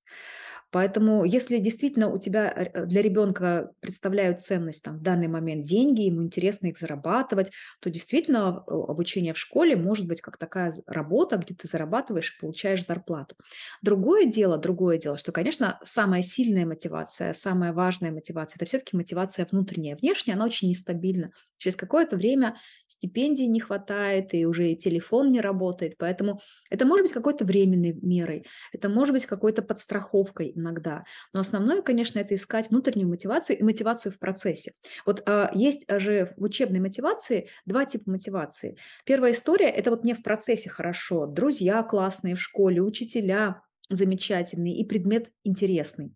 Поэтому, 0.75 1.23
если 1.23 1.57
действительно 1.59 2.11
у 2.11 2.17
тебя 2.17 2.51
э, 2.53 2.85
для 2.85 3.01
ребенка 3.01 3.71
представляют 3.79 4.41
ценность 4.41 4.83
там, 4.83 4.97
в 4.97 5.01
данный 5.01 5.29
момент 5.29 5.63
деньги, 5.63 6.01
ему 6.01 6.21
интересно 6.21 6.67
их 6.67 6.77
зарабатывать, 6.77 7.49
то 7.79 7.89
действительно 7.89 8.57
обучение 8.57 9.33
в 9.33 9.37
школе 9.37 9.77
может 9.77 10.05
быть 10.05 10.19
как 10.19 10.35
такая 10.37 10.73
работа, 10.85 11.37
где 11.37 11.55
ты 11.55 11.69
зарабатываешь 11.69 12.35
и 12.35 12.41
получаешь 12.41 12.85
зарплату. 12.85 13.37
Другое 13.81 14.25
дело, 14.25 14.57
другое 14.57 14.97
дело, 14.97 15.17
что, 15.17 15.31
конечно, 15.31 15.79
самая 15.85 16.21
сильная 16.21 16.65
мотивация, 16.65 17.33
самая 17.33 17.71
важная 17.71 18.11
мотивация– 18.11 18.57
это 18.59 18.65
все-таки 18.65 18.97
мотивация 18.97 19.47
внутренняя. 19.49 19.95
Внешняя 19.95 20.33
она 20.33 20.43
очень 20.43 20.67
нестабильна. 20.67 21.31
Через 21.55 21.77
какое-то 21.77 22.17
время 22.17 22.57
стипендий 22.87 23.47
не 23.47 23.61
хватает, 23.61 24.33
и 24.33 24.45
уже 24.45 24.71
и 24.71 24.75
телефон 24.75 25.31
не 25.31 25.39
работает. 25.39 25.95
Поэтому 25.97 26.41
это 26.69 26.85
может 26.85 27.05
быть 27.05 27.13
какой-то 27.13 27.45
временной 27.45 27.93
мерой, 28.01 28.45
это 28.73 28.89
может 28.89 29.13
быть 29.13 29.25
какой-то 29.25 29.61
подстраховкой 29.61 30.51
иногда. 30.65 31.05
Но 31.33 31.39
основное, 31.39 31.81
конечно, 31.81 32.19
это 32.19 32.35
искать 32.35 32.69
внутреннюю 32.69 33.09
мотивацию 33.09 33.57
и 33.57 33.63
мотивацию 33.63 34.11
в 34.11 34.19
процессе. 34.19 34.73
Вот 35.05 35.23
а, 35.27 35.51
есть 35.53 35.85
же 35.89 36.33
в 36.37 36.43
учебной 36.43 36.79
мотивации 36.79 37.49
два 37.65 37.85
типа 37.85 38.09
мотивации. 38.09 38.77
Первая 39.05 39.31
история– 39.31 39.67
это 39.69 39.91
вот 39.91 40.03
мне 40.03 40.15
в 40.15 40.23
процессе 40.23 40.69
хорошо, 40.69 41.27
друзья 41.27 41.83
классные 41.83 42.35
в 42.35 42.41
школе, 42.41 42.81
учителя 42.81 43.61
замечательные 43.89 44.75
и 44.75 44.85
предмет 44.85 45.31
интересный. 45.43 46.13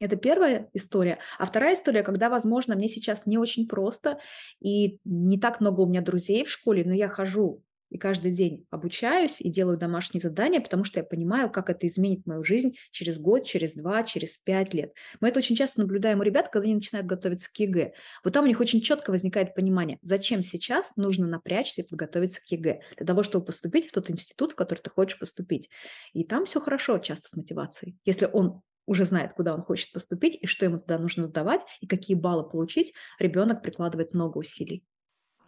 Это 0.00 0.16
первая 0.16 0.70
история. 0.74 1.18
А 1.38 1.46
вторая 1.46 1.74
история, 1.74 2.02
когда, 2.02 2.28
возможно, 2.28 2.76
мне 2.76 2.88
сейчас 2.88 3.26
не 3.26 3.36
очень 3.36 3.66
просто, 3.66 4.20
и 4.60 5.00
не 5.04 5.40
так 5.40 5.60
много 5.60 5.80
у 5.80 5.86
меня 5.86 6.02
друзей 6.02 6.44
в 6.44 6.50
школе, 6.50 6.84
но 6.86 6.94
я 6.94 7.08
хожу 7.08 7.64
и 7.90 7.98
каждый 7.98 8.32
день 8.32 8.66
обучаюсь 8.70 9.40
и 9.40 9.50
делаю 9.50 9.78
домашние 9.78 10.20
задания, 10.20 10.60
потому 10.60 10.84
что 10.84 11.00
я 11.00 11.04
понимаю, 11.04 11.50
как 11.50 11.70
это 11.70 11.86
изменит 11.86 12.26
мою 12.26 12.44
жизнь 12.44 12.74
через 12.90 13.18
год, 13.18 13.44
через 13.44 13.74
два, 13.74 14.02
через 14.02 14.36
пять 14.38 14.74
лет. 14.74 14.92
Мы 15.20 15.28
это 15.28 15.38
очень 15.38 15.56
часто 15.56 15.80
наблюдаем 15.80 16.20
у 16.20 16.22
ребят, 16.22 16.48
когда 16.48 16.64
они 16.64 16.74
начинают 16.74 17.06
готовиться 17.06 17.52
к 17.52 17.56
ЕГЭ. 17.58 17.92
Вот 18.24 18.32
там 18.32 18.44
у 18.44 18.48
них 18.48 18.60
очень 18.60 18.80
четко 18.80 19.10
возникает 19.10 19.54
понимание, 19.54 19.98
зачем 20.02 20.42
сейчас 20.42 20.92
нужно 20.96 21.26
напрячься 21.26 21.82
и 21.82 21.86
подготовиться 21.86 22.40
к 22.40 22.46
ЕГЭ, 22.50 22.80
для 22.96 23.06
того, 23.06 23.22
чтобы 23.22 23.44
поступить 23.44 23.88
в 23.88 23.92
тот 23.92 24.10
институт, 24.10 24.52
в 24.52 24.56
который 24.56 24.80
ты 24.80 24.90
хочешь 24.90 25.18
поступить. 25.18 25.70
И 26.12 26.24
там 26.24 26.44
все 26.44 26.60
хорошо 26.60 26.98
часто 26.98 27.28
с 27.28 27.36
мотивацией. 27.36 27.96
Если 28.04 28.28
он 28.32 28.62
уже 28.88 29.04
знает, 29.04 29.34
куда 29.34 29.54
он 29.54 29.62
хочет 29.62 29.92
поступить 29.92 30.38
и 30.40 30.46
что 30.46 30.64
ему 30.64 30.78
туда 30.78 30.98
нужно 30.98 31.24
сдавать, 31.24 31.60
и 31.80 31.86
какие 31.86 32.16
баллы 32.16 32.48
получить, 32.48 32.94
ребенок 33.18 33.62
прикладывает 33.62 34.14
много 34.14 34.38
усилий. 34.38 34.84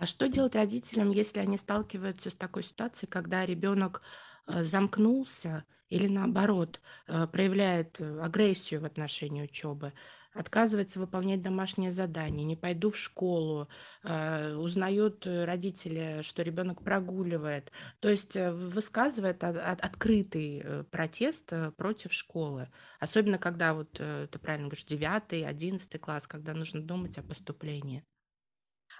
А 0.00 0.06
что 0.06 0.28
делать 0.28 0.54
родителям, 0.54 1.10
если 1.10 1.40
они 1.40 1.58
сталкиваются 1.58 2.30
с 2.30 2.34
такой 2.34 2.64
ситуацией, 2.64 3.10
когда 3.10 3.44
ребенок 3.44 4.00
э, 4.46 4.62
замкнулся 4.62 5.64
или 5.90 6.06
наоборот 6.06 6.80
э, 7.06 7.26
проявляет 7.26 8.00
э, 8.00 8.18
агрессию 8.18 8.80
в 8.80 8.86
отношении 8.86 9.42
учебы? 9.42 9.92
отказывается 10.32 11.00
выполнять 11.00 11.42
домашние 11.42 11.90
задания, 11.90 12.44
не 12.44 12.54
пойду 12.54 12.92
в 12.92 12.96
школу, 12.96 13.66
узнают 14.04 15.26
родители, 15.26 16.20
что 16.22 16.44
ребенок 16.44 16.84
прогуливает. 16.84 17.72
То 17.98 18.08
есть 18.08 18.36
высказывает 18.36 19.42
открытый 19.42 20.84
протест 20.92 21.52
против 21.76 22.12
школы. 22.12 22.68
Особенно, 23.00 23.38
когда, 23.38 23.74
вот 23.74 23.90
ты 23.94 24.38
правильно 24.38 24.68
говоришь, 24.68 24.84
9, 24.84 25.44
11 25.44 26.00
класс, 26.00 26.28
когда 26.28 26.54
нужно 26.54 26.80
думать 26.80 27.18
о 27.18 27.24
поступлении. 27.24 28.04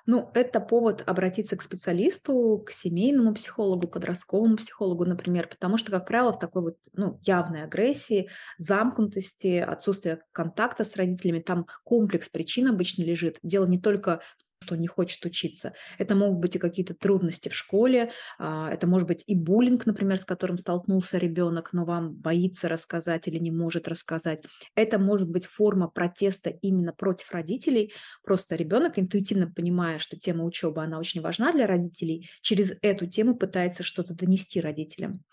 Ну, 0.07 0.31
это 0.35 0.61
повод 0.61 1.03
обратиться 1.07 1.57
к 1.57 1.63
специалисту, 1.63 2.63
к 2.67 2.71
семейному 2.71 3.35
психологу, 3.35 3.89
подростковому 3.89 4.57
психологу, 4.57 5.05
например, 5.05 5.49
потому 5.49 5.79
что, 5.79 5.91
как 5.91 6.07
правило, 6.07 6.33
в 6.33 6.39
такой 6.39 6.63
вот 6.63 6.77
ну, 6.93 7.19
явной 7.23 7.65
агрессии, 7.65 8.29
замкнутости, 8.59 9.59
отсутствия 9.59 10.23
контакта 10.33 10.85
с 10.85 10.97
родителями, 10.97 11.41
там 11.41 11.67
комплекс 11.85 12.29
причин 12.29 12.69
обычно 12.69 13.03
лежит. 13.03 13.39
Дело 13.43 13.67
не 13.67 13.81
только 13.81 14.21
что 14.63 14.77
не 14.77 14.87
хочет 14.87 15.25
учиться. 15.25 15.73
Это 15.99 16.15
могут 16.15 16.39
быть 16.39 16.57
и 16.57 16.59
какие-то 16.59 16.95
трудности 16.95 17.49
в 17.49 17.55
школе, 17.55 18.13
а, 18.39 18.71
это 18.71 18.87
может 18.87 19.09
быть 19.09 19.25
и 19.27 19.35
буллинг, 19.35 19.87
например, 19.87 20.19
с 20.19 20.25
которым 20.25 20.59
столкнулся 20.59 21.17
ребенок, 21.17 21.71
но 21.73 21.87
вам 21.87 22.13
боится 22.13 22.69
рассказать 22.69 23.27
или 23.27 23.39
не 23.39 23.51
может 23.51 23.89
рассказать. 23.89 24.45
Это 24.75 24.99
может 24.99 25.29
быть 25.31 25.47
форма 25.47 25.89
протеста 25.89 26.51
именно 26.51 26.93
против 26.93 27.31
родителей. 27.33 27.95
Просто 28.23 28.55
ребенок, 28.55 28.99
интуитивно 28.99 29.51
понимая, 29.51 29.99
что 29.99 30.19
тема 30.19 30.45
учебы, 30.45 30.83
она 30.83 30.99
очень 30.99 31.23
важна 31.23 31.53
для 31.53 31.67
родителей, 31.67 32.29
через 32.43 32.75
эту 32.83 33.07
тему 33.07 33.37
пытается 33.37 33.83
что-то 33.83 34.15
донести 34.15 34.61
родителям. 34.61 35.25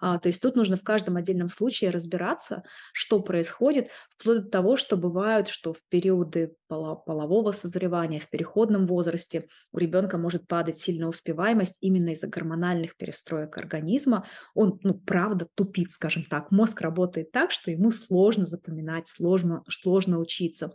А, 0.00 0.18
то 0.18 0.28
есть 0.28 0.40
тут 0.40 0.56
нужно 0.56 0.76
в 0.76 0.82
каждом 0.82 1.16
отдельном 1.16 1.50
случае 1.50 1.90
разбираться, 1.90 2.62
что 2.94 3.20
происходит, 3.20 3.88
вплоть 4.16 4.44
до 4.44 4.48
того, 4.48 4.76
что 4.76 4.96
бывают, 4.96 5.48
что 5.48 5.74
в 5.74 5.82
периоды 5.90 6.54
полового 6.66 7.52
созревания, 7.52 8.20
в 8.20 8.30
переход 8.30 8.69
переходном 8.70 8.86
возрасте 8.86 9.48
у 9.72 9.78
ребенка 9.78 10.18
может 10.18 10.46
падать 10.46 10.78
сильная 10.78 11.08
успеваемость 11.08 11.78
именно 11.80 12.10
из-за 12.10 12.28
гормональных 12.28 12.96
перестроек 12.96 13.56
организма. 13.58 14.24
Он, 14.54 14.78
ну, 14.82 14.94
правда, 14.94 15.48
тупит, 15.54 15.92
скажем 15.92 16.24
так. 16.24 16.50
Мозг 16.50 16.80
работает 16.80 17.32
так, 17.32 17.50
что 17.50 17.70
ему 17.70 17.90
сложно 17.90 18.46
запоминать, 18.46 19.08
сложно, 19.08 19.62
сложно 19.68 20.18
учиться 20.18 20.72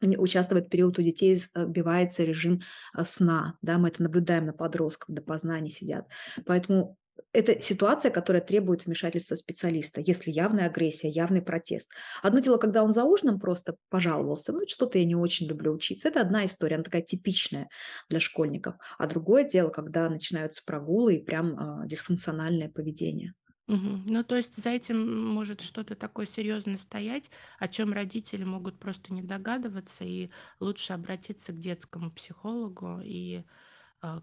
участвует 0.00 0.70
период 0.70 0.96
у 1.00 1.02
детей, 1.02 1.34
сбивается 1.34 2.22
режим 2.22 2.60
э, 2.96 3.02
сна. 3.04 3.58
Да, 3.62 3.78
мы 3.78 3.88
это 3.88 4.00
наблюдаем 4.00 4.46
на 4.46 4.52
подростках, 4.52 5.12
допоздна 5.12 5.56
они 5.56 5.70
сидят. 5.70 6.06
Поэтому 6.46 6.96
это 7.32 7.60
ситуация, 7.60 8.10
которая 8.10 8.42
требует 8.42 8.86
вмешательства 8.86 9.34
специалиста, 9.34 10.00
если 10.00 10.30
явная 10.30 10.66
агрессия, 10.66 11.08
явный 11.08 11.42
протест. 11.42 11.90
Одно 12.22 12.40
дело, 12.40 12.58
когда 12.58 12.82
он 12.82 12.92
за 12.92 13.04
ужином 13.04 13.38
просто 13.40 13.76
пожаловался, 13.90 14.52
ну, 14.52 14.60
что-то 14.68 14.98
я 14.98 15.04
не 15.04 15.14
очень 15.16 15.46
люблю 15.46 15.72
учиться. 15.72 16.08
Это 16.08 16.20
одна 16.20 16.44
история, 16.44 16.76
она 16.76 16.84
такая 16.84 17.02
типичная 17.02 17.68
для 18.08 18.20
школьников. 18.20 18.76
А 18.98 19.06
другое 19.06 19.44
дело, 19.44 19.70
когда 19.70 20.08
начинаются 20.08 20.62
прогулы 20.64 21.16
и 21.16 21.24
прям 21.24 21.82
э, 21.84 21.88
дисфункциональное 21.88 22.68
поведение. 22.70 23.34
Мгм. 23.66 24.06
Ну, 24.06 24.24
то 24.24 24.36
есть 24.36 24.56
за 24.56 24.70
этим 24.70 25.26
может 25.34 25.60
что-то 25.60 25.94
такое 25.94 26.26
серьезное 26.26 26.78
стоять, 26.78 27.30
о 27.58 27.68
чем 27.68 27.92
родители 27.92 28.42
могут 28.44 28.78
просто 28.78 29.12
не 29.12 29.22
догадываться, 29.22 30.04
и 30.04 30.30
лучше 30.58 30.94
обратиться 30.94 31.52
к 31.52 31.60
детскому 31.60 32.10
психологу 32.10 33.00
и 33.04 33.44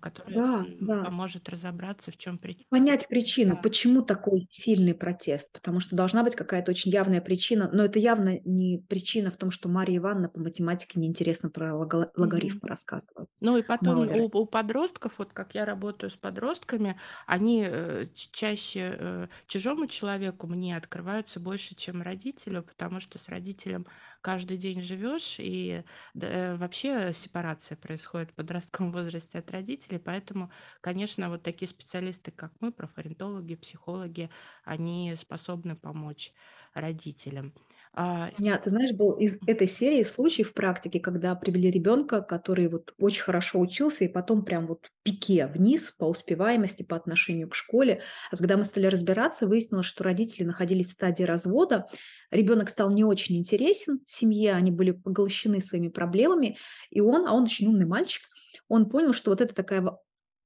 который 0.01 0.33
Да, 0.33 0.65
да. 0.79 1.03
поможет 1.03 1.49
разобраться, 1.49 2.11
в 2.11 2.17
чем 2.17 2.37
причина. 2.39 2.65
Понять 2.69 3.07
причину, 3.07 3.55
Да. 3.55 3.61
почему 3.61 4.01
такой 4.01 4.47
сильный 4.49 4.95
протест, 4.95 5.51
потому 5.53 5.79
что 5.79 5.95
должна 5.95 6.23
быть 6.23 6.35
какая-то 6.35 6.71
очень 6.71 6.91
явная 6.91 7.21
причина, 7.21 7.69
но 7.71 7.85
это 7.85 7.99
явно 7.99 8.39
не 8.43 8.79
причина 8.89 9.29
в 9.31 9.37
том, 9.37 9.51
что 9.51 9.69
Мария 9.69 9.97
Ивановна 9.97 10.29
по 10.29 10.39
математике 10.39 10.99
неинтересно 10.99 11.49
про 11.49 11.75
лого- 11.75 12.11
логарифмы 12.15 12.67
рассказывала. 12.67 13.27
Ну 13.39 13.55
и 13.57 13.61
потом 13.61 14.09
у, 14.09 14.25
у 14.25 14.45
подростков, 14.47 15.13
вот 15.19 15.31
как 15.31 15.53
я 15.53 15.63
работаю 15.63 16.09
с 16.09 16.17
подростками, 16.17 16.99
они 17.27 17.63
э, 17.67 18.07
чаще 18.13 18.95
э, 18.97 19.27
чужому 19.47 19.87
человеку 19.87 20.47
мне 20.47 20.75
открываются 20.75 21.39
больше, 21.39 21.75
чем 21.75 22.01
родителю, 22.01 22.63
потому 22.63 22.99
что 22.99 23.19
с 23.19 23.29
родителем 23.29 23.85
каждый 24.25 24.57
день 24.57 24.81
живешь, 24.81 25.35
и 25.37 25.83
э, 26.19 26.55
вообще 26.55 27.13
сепарация 27.13 27.77
происходит 27.77 28.31
в 28.31 28.33
подростковом 28.33 28.91
возрасте 28.97 29.37
от 29.37 29.51
родителей, 29.51 29.99
поэтому, 29.99 30.51
конечно, 30.81 31.29
вот 31.29 31.43
такие 31.43 31.69
специалисты, 31.69 32.31
как 32.31 32.51
мы, 32.59 32.71
профориентологи, 32.71 33.53
психологи, 33.53 34.31
они 34.63 35.15
способны 35.15 35.75
помочь 35.75 36.33
родителям. 36.73 37.53
А, 37.97 38.29
У 38.37 38.41
ты 38.57 38.69
знаешь, 38.69 38.93
был 38.93 39.13
из 39.13 39.37
этой 39.47 39.67
серии 39.69 40.03
случай 40.03 40.43
в 40.43 40.53
практике, 40.53 40.99
когда 40.99 41.33
привели 41.33 41.71
ребенка, 41.71 42.21
который 42.21 42.67
вот 42.67 42.93
очень 42.97 43.21
хорошо 43.23 43.57
учился, 43.59 44.03
и 44.03 44.09
потом 44.09 44.43
прям 44.43 44.67
вот 44.67 44.89
пике 45.03 45.47
вниз 45.47 45.93
по 45.93 46.03
успеваемости 46.03 46.83
по 46.83 46.97
отношению 46.97 47.47
к 47.49 47.55
школе. 47.55 48.01
А 48.31 48.35
когда 48.35 48.57
мы 48.57 48.65
стали 48.65 48.87
разбираться, 48.87 49.47
выяснилось, 49.47 49.85
что 49.85 50.03
родители 50.03 50.43
находились 50.43 50.89
в 50.89 50.91
стадии 50.93 51.23
развода, 51.23 51.87
ребенок 52.31 52.69
стал 52.69 52.91
не 52.91 53.05
очень 53.05 53.37
интересен 53.37 54.01
семье, 54.05 54.53
они 54.55 54.71
были 54.71 54.91
поглощены 54.91 55.61
своими 55.61 55.87
проблемами, 55.87 56.57
и 56.89 56.99
он, 56.99 57.25
а 57.25 57.33
он 57.33 57.43
очень 57.43 57.67
умный 57.67 57.85
мальчик, 57.85 58.23
он 58.67 58.89
понял, 58.89 59.13
что 59.13 59.31
вот 59.31 59.39
это 59.39 59.55
такая 59.55 59.97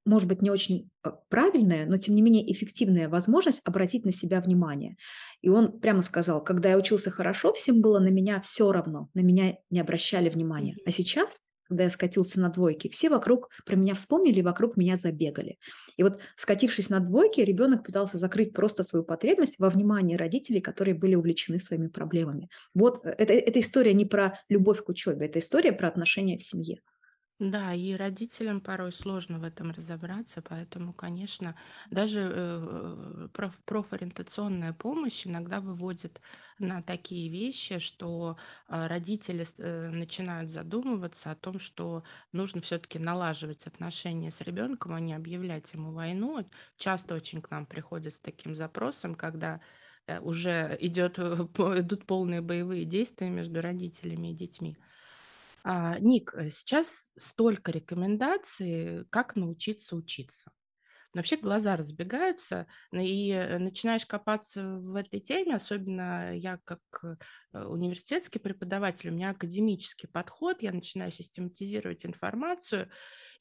может 0.10 0.28
быть, 0.28 0.42
не 0.42 0.50
очень 0.50 0.90
а, 1.04 1.12
правильная, 1.30 1.86
но 1.86 1.98
тем 1.98 2.16
не 2.16 2.22
менее 2.22 2.52
эффективная 2.52 3.08
возможность 3.08 3.62
обратить 3.64 4.06
на 4.06 4.12
себя 4.12 4.42
внимание. 4.42 4.98
И 5.42 5.50
он 5.50 5.80
прямо 5.80 6.02
сказал, 6.02 6.44
когда 6.44 6.70
я 6.70 6.78
учился 6.78 7.12
хорошо, 7.12 7.54
всем 7.54 7.82
было 7.82 8.00
на 8.00 8.10
меня 8.10 8.42
все 8.42 8.72
равно, 8.72 9.10
на 9.14 9.22
меня 9.22 9.56
не 9.70 9.80
обращали 9.80 10.30
внимания. 10.30 10.76
А 10.86 10.92
сейчас, 10.92 11.38
когда 11.68 11.84
я 11.84 11.90
скатился 11.92 12.40
на 12.40 12.50
двойки, 12.50 12.90
все 12.90 13.10
вокруг 13.10 13.50
про 13.66 13.76
меня 13.76 13.94
вспомнили, 13.94 14.42
вокруг 14.42 14.76
меня 14.76 14.98
забегали. 14.98 15.60
И 15.96 16.04
вот 16.04 16.20
скатившись 16.36 16.90
на 16.90 17.00
двойки, 17.00 17.42
ребенок 17.42 17.86
пытался 17.86 18.18
закрыть 18.18 18.54
просто 18.54 18.84
свою 18.84 19.06
потребность 19.06 19.60
во 19.60 19.70
внимании 19.70 20.16
родителей, 20.16 20.60
которые 20.60 20.96
были 20.96 21.16
увлечены 21.16 21.60
своими 21.60 21.88
проблемами. 21.88 22.50
Вот 22.74 23.06
э, 23.06 23.10
это, 23.18 23.34
эта 23.34 23.60
история 23.60 23.94
не 23.94 24.06
про 24.06 24.40
любовь 24.50 24.84
к 24.84 24.90
учебе, 24.90 25.28
это 25.28 25.38
история 25.40 25.72
про 25.72 25.88
отношения 25.88 26.38
в 26.38 26.44
семье. 26.44 26.82
Да, 27.40 27.74
и 27.74 27.94
родителям 27.94 28.60
порой 28.60 28.92
сложно 28.92 29.40
в 29.40 29.44
этом 29.46 29.72
разобраться, 29.72 30.42
поэтому, 30.42 30.92
конечно, 30.94 31.56
даже 31.90 32.20
э, 32.30 33.28
проф- 33.34 33.62
профориентационная 33.64 34.74
помощь 34.74 35.26
иногда 35.26 35.62
выводит 35.62 36.20
на 36.58 36.82
такие 36.84 37.30
вещи, 37.30 37.80
что 37.80 38.36
а, 38.68 38.90
родители 38.90 39.46
э, 39.58 39.90
начинают 39.90 40.52
задумываться 40.52 41.32
о 41.32 41.36
том, 41.36 41.60
что 41.60 42.04
нужно 42.34 42.60
все-таки 42.60 43.00
налаживать 43.00 43.66
отношения 43.68 44.32
с 44.32 44.42
ребенком, 44.42 44.94
а 44.94 45.00
не 45.00 45.14
объявлять 45.14 45.72
ему 45.74 45.94
войну. 45.94 46.46
Часто 46.76 47.16
очень 47.16 47.42
к 47.42 47.50
нам 47.52 47.66
приходят 47.66 48.14
с 48.16 48.20
таким 48.20 48.54
запросом, 48.54 49.16
когда 49.16 49.62
э, 50.08 50.20
уже 50.20 50.78
идет, 50.82 51.18
э, 51.20 51.24
идут 51.80 52.06
полные 52.06 52.42
боевые 52.42 52.84
действия 52.84 53.30
между 53.30 53.62
родителями 53.62 54.32
и 54.32 54.36
детьми. 54.36 54.78
А, 55.64 56.00
Ник, 56.00 56.34
э, 56.36 56.50
сейчас 56.50 57.10
столько 57.18 57.72
рекомендаций, 57.72 59.06
как 59.10 59.36
научиться 59.36 59.96
учиться. 59.96 60.52
Но 61.14 61.20
вообще 61.20 61.38
глаза 61.38 61.78
разбегаются, 61.78 62.68
и 62.94 63.32
э, 63.32 63.58
начинаешь 63.60 64.06
копаться 64.06 64.80
в 64.80 64.96
этой 64.96 65.20
теме, 65.22 65.56
особенно 65.56 66.36
я 66.38 66.60
как 66.66 66.82
э, 67.04 67.64
университетский 67.66 68.40
преподаватель, 68.40 69.10
у 69.10 69.14
меня 69.14 69.32
академический 69.32 70.10
подход, 70.10 70.62
я 70.64 70.72
начинаю 70.72 71.12
систематизировать 71.12 72.06
информацию, 72.06 72.92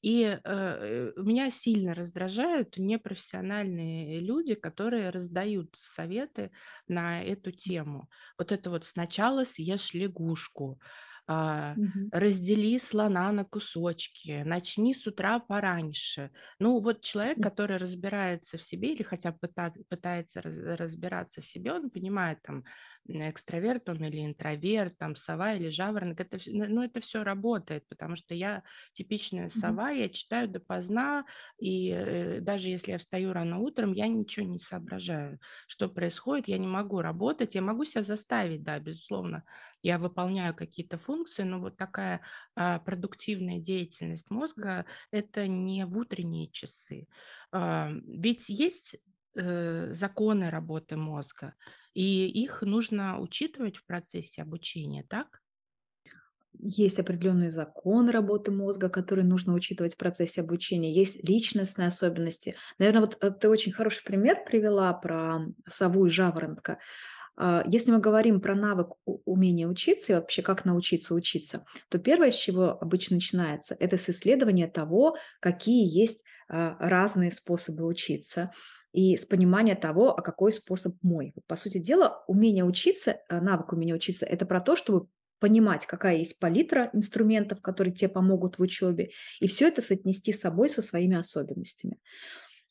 и 0.03 0.39
э, 0.43 1.13
меня 1.17 1.51
сильно 1.51 1.95
раздражают 1.95 2.79
непрофессиональные 2.79 4.21
люди, 4.21 4.55
которые 4.55 5.11
раздают 5.11 5.77
советы 5.81 6.53
на 6.87 7.23
эту 7.23 7.53
тему. 7.53 8.09
Вот 8.39 8.53
это 8.53 8.71
вот 8.71 8.85
сначала 8.87 9.45
съешь 9.45 9.93
лягушку, 9.95 10.81
а, 11.29 11.77
раздели 12.11 12.79
слона 12.79 13.31
на 13.33 13.45
кусочки, 13.45 14.43
начни 14.47 14.95
с 14.95 15.07
утра 15.07 15.39
пораньше. 15.41 16.31
Ну, 16.59 16.81
вот 16.81 17.03
человек, 17.03 17.41
который 17.43 17.77
разбирается 17.77 18.59
в 18.59 18.63
себе 18.63 18.93
или 18.95 19.03
хотя 19.03 19.33
бы 19.33 19.39
пыта- 19.47 19.75
пытается 19.89 20.41
раз- 20.43 20.79
разбираться 20.79 21.41
в 21.41 21.45
себе, 21.45 21.73
он 21.73 21.91
понимает, 21.91 22.43
там, 22.43 22.65
экстраверт 23.09 23.89
он 23.89 24.05
или 24.05 24.25
интроверт, 24.25 24.99
там, 24.99 25.17
сова 25.17 25.55
или 25.55 25.69
жаворонок, 25.71 26.21
это, 26.21 26.39
ну, 26.47 26.83
это 26.83 27.01
все 27.01 27.25
работает, 27.25 27.89
потому 27.89 28.17
что 28.17 28.35
я 28.35 28.63
типичная 28.93 29.49
сова, 29.49 29.91
я 29.91 30.09
читаю 30.09 30.49
допоздна, 30.49 31.25
и 31.59 31.91
э, 31.91 32.41
даже 32.41 32.69
если 32.69 32.93
я 32.93 32.99
встаю 32.99 33.33
рано 33.33 33.59
утром, 33.59 33.93
я 33.93 34.09
ничего 34.09 34.47
не 34.47 34.59
соображаю, 34.59 35.41
что 35.67 35.89
происходит, 35.89 36.49
я 36.49 36.59
не 36.59 36.67
могу 36.69 37.01
работать, 37.01 37.55
я 37.55 37.63
могу 37.63 37.85
себя 37.85 38.03
заставить, 38.03 38.63
да, 38.63 38.79
безусловно, 38.79 39.45
я 39.83 39.99
выполняю 39.99 40.55
какие-то 40.55 40.99
функции, 40.99 41.43
но 41.45 41.61
вот 41.61 41.77
такая 41.77 42.21
а, 42.55 42.79
продуктивная 42.81 43.59
деятельность 43.59 44.31
мозга– 44.31 44.87
это 45.11 45.47
не 45.49 45.85
в 45.87 45.97
утренние 45.99 46.51
часы. 46.51 47.07
А, 47.53 47.91
Ведь 48.07 48.49
есть 48.49 48.97
э, 49.37 49.93
законы 49.93 50.51
работы 50.51 50.97
мозга, 50.97 51.55
и 51.95 52.29
их 52.29 52.63
нужно 52.63 53.19
учитывать 53.21 53.77
в 53.79 53.87
процессе 53.87 54.43
обучения, 54.43 55.05
так? 55.09 55.41
Есть 56.61 56.99
определенные 56.99 57.51
законы 57.51 58.11
работы 58.11 58.51
мозга, 58.51 58.89
которые 58.89 59.25
нужно 59.25 59.55
учитывать 59.55 59.95
в 59.95 59.99
процессе 59.99 60.41
обучения. 60.41 60.93
Есть 60.93 61.23
личностные 61.29 61.89
особенности. 61.89 62.57
Наверное, 62.79 63.03
вот 63.03 63.19
э, 63.23 63.31
ты 63.31 63.49
очень 63.49 63.71
хороший 63.71 64.03
пример 64.03 64.43
привела 64.45 64.93
про 64.95 65.41
сову 65.69 66.07
и 66.07 66.11
жаворонка. 66.11 66.79
А, 67.37 67.65
Если 67.69 67.93
мы 67.93 67.99
говорим 68.01 68.41
про 68.41 68.55
навык 68.55 68.91
умения 69.05 69.69
учиться 69.69 70.13
и 70.13 70.17
вообще 70.17 70.43
как 70.43 70.65
научиться 70.65 71.15
учиться, 71.15 71.65
то 71.91 71.99
первое, 71.99 72.31
с 72.31 72.37
чего 72.37 72.71
обычно 72.81 73.17
начинается, 73.17 73.77
это 73.79 73.97
с 73.97 74.11
исследования 74.11 74.69
того, 74.69 75.17
какие 75.41 75.87
есть 75.89 76.25
а, 76.49 76.77
разные 76.81 77.31
способы 77.31 77.87
учиться 77.87 78.53
и 78.93 79.17
с 79.17 79.27
понимания 79.27 79.75
того, 79.75 80.17
а 80.17 80.23
какой 80.23 80.53
способ 80.53 80.97
мой. 81.03 81.35
По 81.47 81.57
сути 81.57 81.79
дела, 81.79 82.25
умение 82.27 82.65
учиться, 82.65 83.21
а, 83.29 83.41
навык 83.41 83.73
умения 83.73 83.95
учиться– 83.95 84.27
это 84.27 84.47
про 84.47 84.61
то, 84.61 84.77
чтобы 84.77 85.09
понимать, 85.41 85.87
какая 85.87 86.17
есть 86.17 86.39
палитра 86.39 86.91
инструментов, 86.93 87.61
которые 87.61 87.95
тебе 87.95 88.09
помогут 88.09 88.59
в 88.59 88.63
учебе, 88.63 89.11
и 89.41 89.47
все 89.47 89.69
это 89.69 89.83
соотнести 89.83 90.33
с 90.33 90.41
собой, 90.41 90.69
со 90.69 90.83
своими 90.83 91.17
особенностями. 91.17 91.99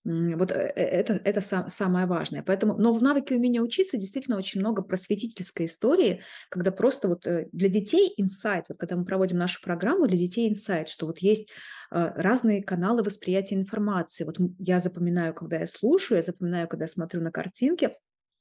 Вот, 0.08 0.52
э, 0.52 0.72
э, 0.74 0.84
это 0.84 1.20
это 1.26 1.42
са 1.42 1.66
самое 1.70 2.06
важное. 2.06 2.42
Поэтому 2.42 2.78
но 2.78 2.94
в 2.94 3.02
навыке 3.02 3.36
умения 3.36 3.62
учиться 3.62 3.98
действительно 3.98 4.38
очень 4.38 4.62
много 4.62 4.82
просветительской 4.82 5.66
истории, 5.66 6.22
когда 6.50 6.72
просто 6.72 7.10
вот, 7.10 7.28
э, 7.28 7.50
для 7.52 7.68
детей 7.68 8.14
инсайт, 8.16 8.66
вот 8.70 8.78
когда 8.78 8.96
мы 8.96 9.04
проводим 9.04 9.38
нашу 9.38 9.62
программу, 9.62 10.08
для 10.08 10.18
детей 10.18 10.50
инсайт, 10.50 10.88
что 10.88 11.08
вот 11.08 11.20
есть, 11.20 11.50
э, 11.92 12.12
разные 12.16 12.64
каналы 12.64 13.04
восприятия 13.04 13.56
информации. 13.56 14.24
Вот, 14.24 14.38
я 14.60 14.80
запоминаю, 14.80 15.34
когда 15.34 15.58
я 15.60 15.68
слушаю, 15.68 16.20
я 16.20 16.24
запоминаю, 16.24 16.70
когда 16.70 16.86
я 16.86 16.90
смотрю 16.90 17.22
на 17.22 17.32
картинки, 17.32 17.92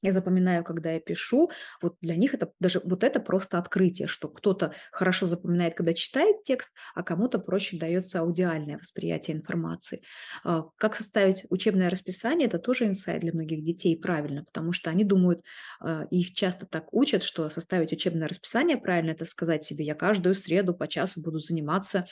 я 0.01 0.11
запоминаю, 0.11 0.63
когда 0.63 0.91
я 0.91 0.99
пишу. 0.99 1.51
Вот 1.81 1.97
для 2.01 2.15
них 2.15 2.33
это 2.33 2.51
даже 2.59 2.81
вот 2.83 3.03
это 3.03 3.19
просто 3.19 3.57
открытие, 3.57 4.07
что 4.07 4.29
кто-то 4.29 4.73
хорошо 4.91 5.25
запоминает, 5.27 5.75
когда 5.75 5.93
читает 5.93 6.43
текст, 6.43 6.71
а 6.95 7.03
кому-то 7.03 7.39
проще 7.39 7.77
дается 7.77 8.19
аудиальное 8.19 8.77
восприятие 8.77 9.37
информации. 9.37 10.01
А, 10.43 10.63
Как 10.77 10.95
составить 10.95 11.45
учебное 11.49 11.89
расписание, 11.89 12.47
это 12.47 12.59
тоже 12.59 12.85
инсайт 12.85 13.21
для 13.21 13.33
многих 13.33 13.63
детей 13.63 13.97
правильно, 13.99 14.43
потому 14.43 14.71
что 14.73 14.89
они 14.89 15.03
думают, 15.03 15.41
а, 15.79 16.03
их 16.11 16.33
часто 16.33 16.65
так 16.65 16.93
учат, 16.93 17.23
что 17.23 17.49
составить 17.49 17.91
учебное 17.93 18.27
расписание 18.27 18.77
правильно, 18.77 19.11
это 19.11 19.25
сказать 19.25 19.63
себе, 19.63 19.85
я 19.85 19.95
каждую 19.95 20.35
среду 20.35 20.73
по 20.73 20.87
часу 20.87 21.21
буду 21.21 21.39
заниматься, 21.39 22.05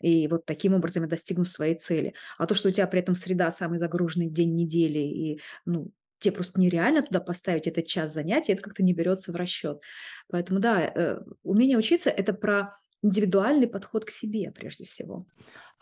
и 0.00 0.26
вот 0.28 0.46
таким 0.46 0.74
образом 0.74 1.04
я 1.04 1.08
достигну 1.08 1.44
своей 1.44 1.78
цели. 1.78 2.14
А 2.38 2.46
то, 2.46 2.54
что 2.54 2.68
у 2.68 2.72
тебя 2.72 2.86
при 2.86 3.00
этом 3.00 3.14
среда 3.14 3.50
самый 3.50 3.78
загруженный 3.78 4.28
день 4.30 4.54
недели, 4.54 4.98
и 4.98 5.40
ну, 5.64 5.92
тебе 6.20 6.32
просто 6.32 6.60
нереально 6.60 7.02
туда 7.02 7.20
поставить 7.20 7.66
этот 7.66 7.86
час 7.86 8.12
занятий, 8.12 8.52
это 8.52 8.62
как-то 8.62 8.82
не 8.82 8.92
берется 8.92 9.32
в 9.32 9.36
расчет. 9.36 9.80
Поэтому 10.28 10.60
да, 10.60 10.82
э, 10.82 11.18
умение 11.42 11.78
учиться– 11.78 12.10
это 12.10 12.32
про 12.32 12.76
индивидуальный 13.02 13.66
подход 13.66 14.04
к 14.04 14.10
себе 14.10 14.50
прежде 14.50 14.84
всего. 14.84 15.26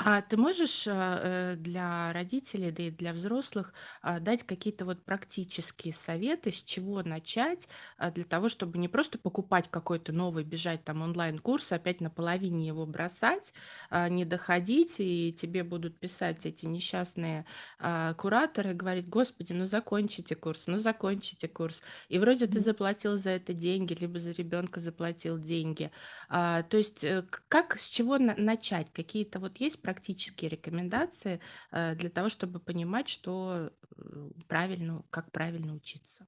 А 0.00 0.22
ты 0.22 0.36
можешь 0.36 0.86
а, 0.86 1.54
э, 1.54 1.56
для 1.56 2.12
родителей, 2.12 2.70
да 2.70 2.84
и 2.84 2.90
для 2.92 3.12
взрослых 3.12 3.74
а, 4.00 4.20
дать 4.20 4.44
какие-то 4.44 4.84
вот 4.84 5.04
практические 5.04 5.92
советы, 5.92 6.52
с 6.52 6.62
чего 6.62 7.02
начать, 7.02 7.68
а, 7.96 8.12
для 8.12 8.22
того, 8.22 8.48
чтобы 8.48 8.78
не 8.78 8.86
просто 8.88 9.18
покупать 9.18 9.68
какой-то 9.68 10.12
новый, 10.12 10.44
бежать 10.44 10.84
там 10.84 11.02
онлайн-курс, 11.02 11.72
опять 11.72 12.00
на 12.00 12.10
половине 12.10 12.68
его 12.68 12.86
бросать, 12.86 13.52
а, 13.90 14.08
не 14.08 14.24
доходить, 14.24 14.96
и 15.00 15.34
тебе 15.36 15.64
будут 15.64 15.98
писать 15.98 16.46
эти 16.46 16.66
несчастные 16.66 17.44
а, 17.80 18.14
кураторы, 18.14 18.74
говорить, 18.74 19.08
господи, 19.08 19.52
ну 19.52 19.66
закончите 19.66 20.36
курс, 20.36 20.64
ну 20.68 20.78
закончите 20.78 21.48
курс. 21.48 21.82
И 22.08 22.20
вроде 22.20 22.46
ты 22.46 22.60
заплатил 22.60 23.18
за 23.18 23.30
это 23.30 23.52
деньги, 23.52 23.94
либо 23.94 24.20
за 24.20 24.30
ребенка 24.30 24.78
заплатил 24.78 25.38
деньги, 25.40 25.90
а, 26.28 26.62
то 26.62 26.76
есть, 26.76 27.02
э, 27.04 27.22
к 27.22 27.42
как, 27.48 27.78
с 27.78 27.88
чего 27.88 28.18
на 28.18 28.34
начать? 28.36 28.92
Какие-то 28.92 29.38
вот 29.40 29.58
есть 29.58 29.82
практические 29.88 30.50
рекомендации, 30.50 31.40
э, 31.72 31.94
для 31.94 32.10
того, 32.10 32.28
чтобы 32.28 32.60
понимать, 32.60 33.08
что, 33.08 33.70
э, 33.96 34.28
правильно 34.46 35.02
как 35.08 35.32
правильно 35.32 35.74
учиться? 35.74 36.26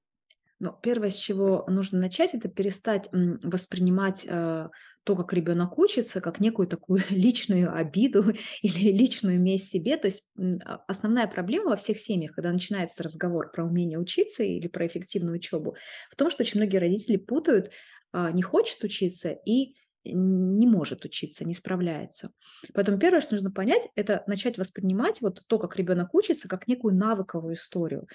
Ну, 0.61 0.75
первое, 0.83 1.11
с 1.11 1.16
чего 1.16 1.64
нужно 1.68 1.99
начать, 1.99 2.35
это 2.35 2.49
перестать 2.49 3.11
воспринимать 3.12 4.25
э, 4.27 4.68
то, 5.05 5.16
как 5.16 5.35
ребенок 5.35 5.79
учится, 5.79 6.23
как 6.23 6.40
некую 6.40 6.68
такую 6.68 7.03
личную 7.11 7.75
обиду 7.75 8.33
или 8.62 8.92
личную 8.92 9.38
месть 9.38 9.70
себе. 9.70 9.99
То 9.99 10.07
есть 10.07 10.25
а- 10.64 10.83
основная 10.88 11.27
проблема 11.27 11.70
во 11.70 11.77
всех 11.77 11.99
семьях, 11.99 12.33
когда 12.33 12.53
начинается 12.53 13.03
разговор 13.03 13.51
про 13.53 13.66
умение 13.66 13.99
учиться 13.99 14.42
или 14.42 14.68
про 14.68 14.87
эффективную 14.87 15.37
учебу, 15.37 15.77
в 16.11 16.16
том, 16.16 16.31
что 16.31 16.44
очень 16.44 16.61
многие 16.61 16.79
родители 16.79 17.18
путают, 17.18 17.73
а, 18.12 18.31
не 18.33 18.42
хочет 18.42 18.83
учиться 18.85 19.37
и 19.46 19.75
не 20.05 20.67
может 20.67 21.05
учиться, 21.05 21.45
не 21.45 21.55
справляется. 21.55 22.31
Поэтому 22.75 22.99
первое, 22.99 23.21
что 23.21 23.35
нужно 23.35 23.51
понять, 23.51 23.89
это 23.97 24.25
начать 24.27 24.59
воспринимать 24.59 25.21
вот 25.21 25.43
то, 25.47 25.59
как 25.59 25.77
ребенок 25.77 26.15
учится, 26.15 26.49
как 26.49 26.69
некую 26.69 26.95
навыковую 26.95 27.55
историю. 27.55 28.07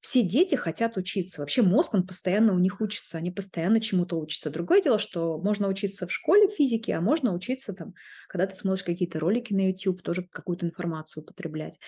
Все 0.00 0.22
дети 0.22 0.54
хотят 0.54 0.96
учиться. 0.96 1.42
Вообще 1.42 1.60
мозг, 1.60 1.92
он 1.92 2.06
постоянно 2.06 2.54
у 2.54 2.58
них 2.58 2.80
учится, 2.80 3.18
они 3.18 3.30
постоянно 3.30 3.80
чему-то 3.80 4.18
учатся. 4.18 4.48
Другое 4.48 4.80
дело, 4.80 4.98
что 4.98 5.38
можно 5.38 5.68
учиться 5.68 6.06
в 6.06 6.12
школе 6.12 6.48
физики, 6.48 6.90
а 6.90 7.02
можно 7.02 7.34
учиться 7.34 7.74
там, 7.74 7.92
когда 8.28 8.46
ты 8.46 8.56
смотришь 8.56 8.84
какие-то 8.84 9.18
ролики 9.20 9.52
на 9.52 9.68
YouTube, 9.68 10.02
тоже 10.02 10.26
какую-то 10.30 10.64
информацию 10.64 11.22
употреблять. 11.22 11.78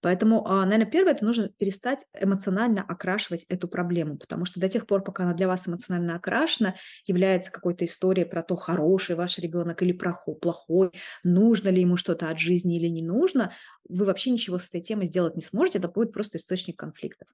Поэтому, 0.00 0.42
наверное, 0.46 0.86
первое, 0.86 1.12
это 1.12 1.24
нужно 1.24 1.48
перестать 1.48 2.06
эмоционально 2.20 2.82
окрашивать 2.82 3.44
эту 3.48 3.68
проблему, 3.68 4.16
потому 4.18 4.44
что 4.44 4.60
до 4.60 4.68
тех 4.68 4.86
пор, 4.86 5.02
пока 5.02 5.24
она 5.24 5.34
для 5.34 5.48
вас 5.48 5.66
эмоционально 5.68 6.16
окрашена, 6.16 6.74
является 7.06 7.50
какой-то 7.52 7.84
историей 7.84 8.26
про 8.26 8.42
то, 8.42 8.56
хороший 8.56 9.16
ваш 9.16 9.38
ребенок 9.38 9.82
или 9.82 9.92
плохой, 9.92 10.90
нужно 11.22 11.68
ли 11.68 11.80
ему 11.80 11.96
что-то 11.96 12.28
от 12.28 12.38
жизни 12.38 12.76
или 12.76 12.88
не 12.88 13.02
нужно, 13.02 13.52
вы 13.88 14.04
вообще 14.04 14.30
ничего 14.30 14.58
с 14.58 14.68
этой 14.68 14.80
темой 14.80 15.06
сделать 15.06 15.36
не 15.36 15.42
сможете, 15.42 15.78
это 15.78 15.88
будет 15.88 16.12
просто 16.12 16.38
источник 16.38 16.78
конфликтов. 16.78 17.28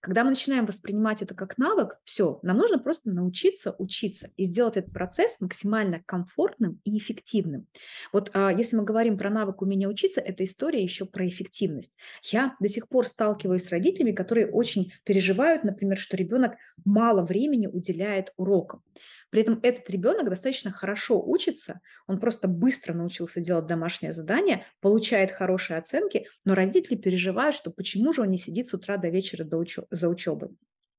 Когда 0.00 0.24
мы 0.24 0.30
начинаем 0.30 0.64
воспринимать 0.64 1.20
это 1.20 1.34
как 1.34 1.58
навык, 1.58 1.98
все, 2.04 2.40
нам 2.42 2.56
нужно 2.56 2.78
просто 2.78 3.10
научиться 3.10 3.74
учиться 3.78 4.30
и 4.36 4.44
сделать 4.44 4.76
этот 4.78 4.92
процесс 4.92 5.40
максимально 5.40 6.02
комфортным 6.06 6.80
и 6.84 6.98
эффективным. 6.98 7.66
Вот 8.12 8.30
а, 8.32 8.50
если 8.50 8.76
мы 8.76 8.84
говорим 8.84 9.18
про 9.18 9.28
навык 9.28 9.60
умения 9.60 9.88
учиться, 9.88 10.20
эта 10.20 10.44
история 10.44 10.82
еще 10.82 11.04
про 11.04 11.28
эффективность. 11.28 11.96
Я 12.22 12.56
до 12.60 12.68
сих 12.68 12.88
пор 12.88 13.06
сталкиваюсь 13.06 13.64
с 13.64 13.70
родителями, 13.70 14.12
которые 14.12 14.50
очень 14.50 14.92
переживают, 15.04 15.64
например, 15.64 15.98
что 15.98 16.16
ребенок 16.16 16.54
мало 16.84 17.22
времени 17.22 17.66
уделяет 17.66 18.32
урокам. 18.36 18.82
При 19.30 19.42
этом 19.42 19.60
этот 19.62 19.88
ребенок 19.90 20.28
достаточно 20.28 20.70
хорошо 20.72 21.22
учится, 21.24 21.80
он 22.08 22.18
просто 22.18 22.48
быстро 22.48 22.94
научился 22.94 23.40
делать 23.40 23.66
домашнее 23.66 24.12
задание, 24.12 24.64
получает 24.80 25.30
хорошие 25.30 25.78
оценки, 25.78 26.26
но 26.44 26.54
родители 26.54 26.96
переживают, 26.96 27.54
что 27.56 27.70
почему 27.70 28.12
же 28.12 28.22
он 28.22 28.30
не 28.30 28.38
сидит 28.38 28.68
с 28.68 28.74
утра 28.74 28.96
до 28.96 29.08
вечера 29.08 29.44
до 29.44 29.56
учё- 29.58 29.86
за 29.90 30.08
учебой. 30.08 30.50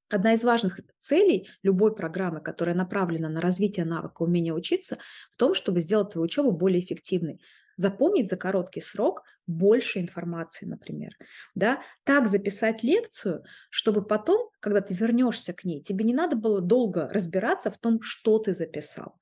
Одна 0.10 0.34
из 0.34 0.44
важных 0.44 0.80
целей 1.00 1.50
любой 1.64 1.96
программы, 1.96 2.42
которая 2.42 2.76
направлена 2.76 3.30
на 3.30 3.42
развитие 3.42 3.86
навыка 3.86 4.24
умения 4.24 4.54
учиться, 4.54 4.98
в 5.32 5.38
том, 5.38 5.54
чтобы 5.56 5.82
сделать 5.82 6.12
твою 6.12 6.26
учебу 6.26 6.52
более 6.52 6.84
эффективной 6.84 7.42
запомнить 7.82 8.30
за 8.30 8.38
короткий 8.38 8.82
срок 8.82 9.24
больше 9.48 10.00
информации, 10.00 10.66
например. 10.66 11.12
Да? 11.56 11.82
Так 12.04 12.28
записать 12.28 12.84
лекцию, 12.84 13.44
чтобы 13.70 14.04
потом, 14.04 14.50
когда 14.60 14.82
ты 14.82 14.94
вернешься 14.94 15.54
к 15.54 15.66
ней, 15.66 15.82
тебе 15.82 16.06
не 16.06 16.14
надо 16.14 16.36
было 16.36 16.62
долго 16.62 17.10
разбираться 17.10 17.72
в 17.72 17.78
том, 17.78 18.02
что 18.02 18.40
ты 18.40 18.54
записал. 18.54 19.20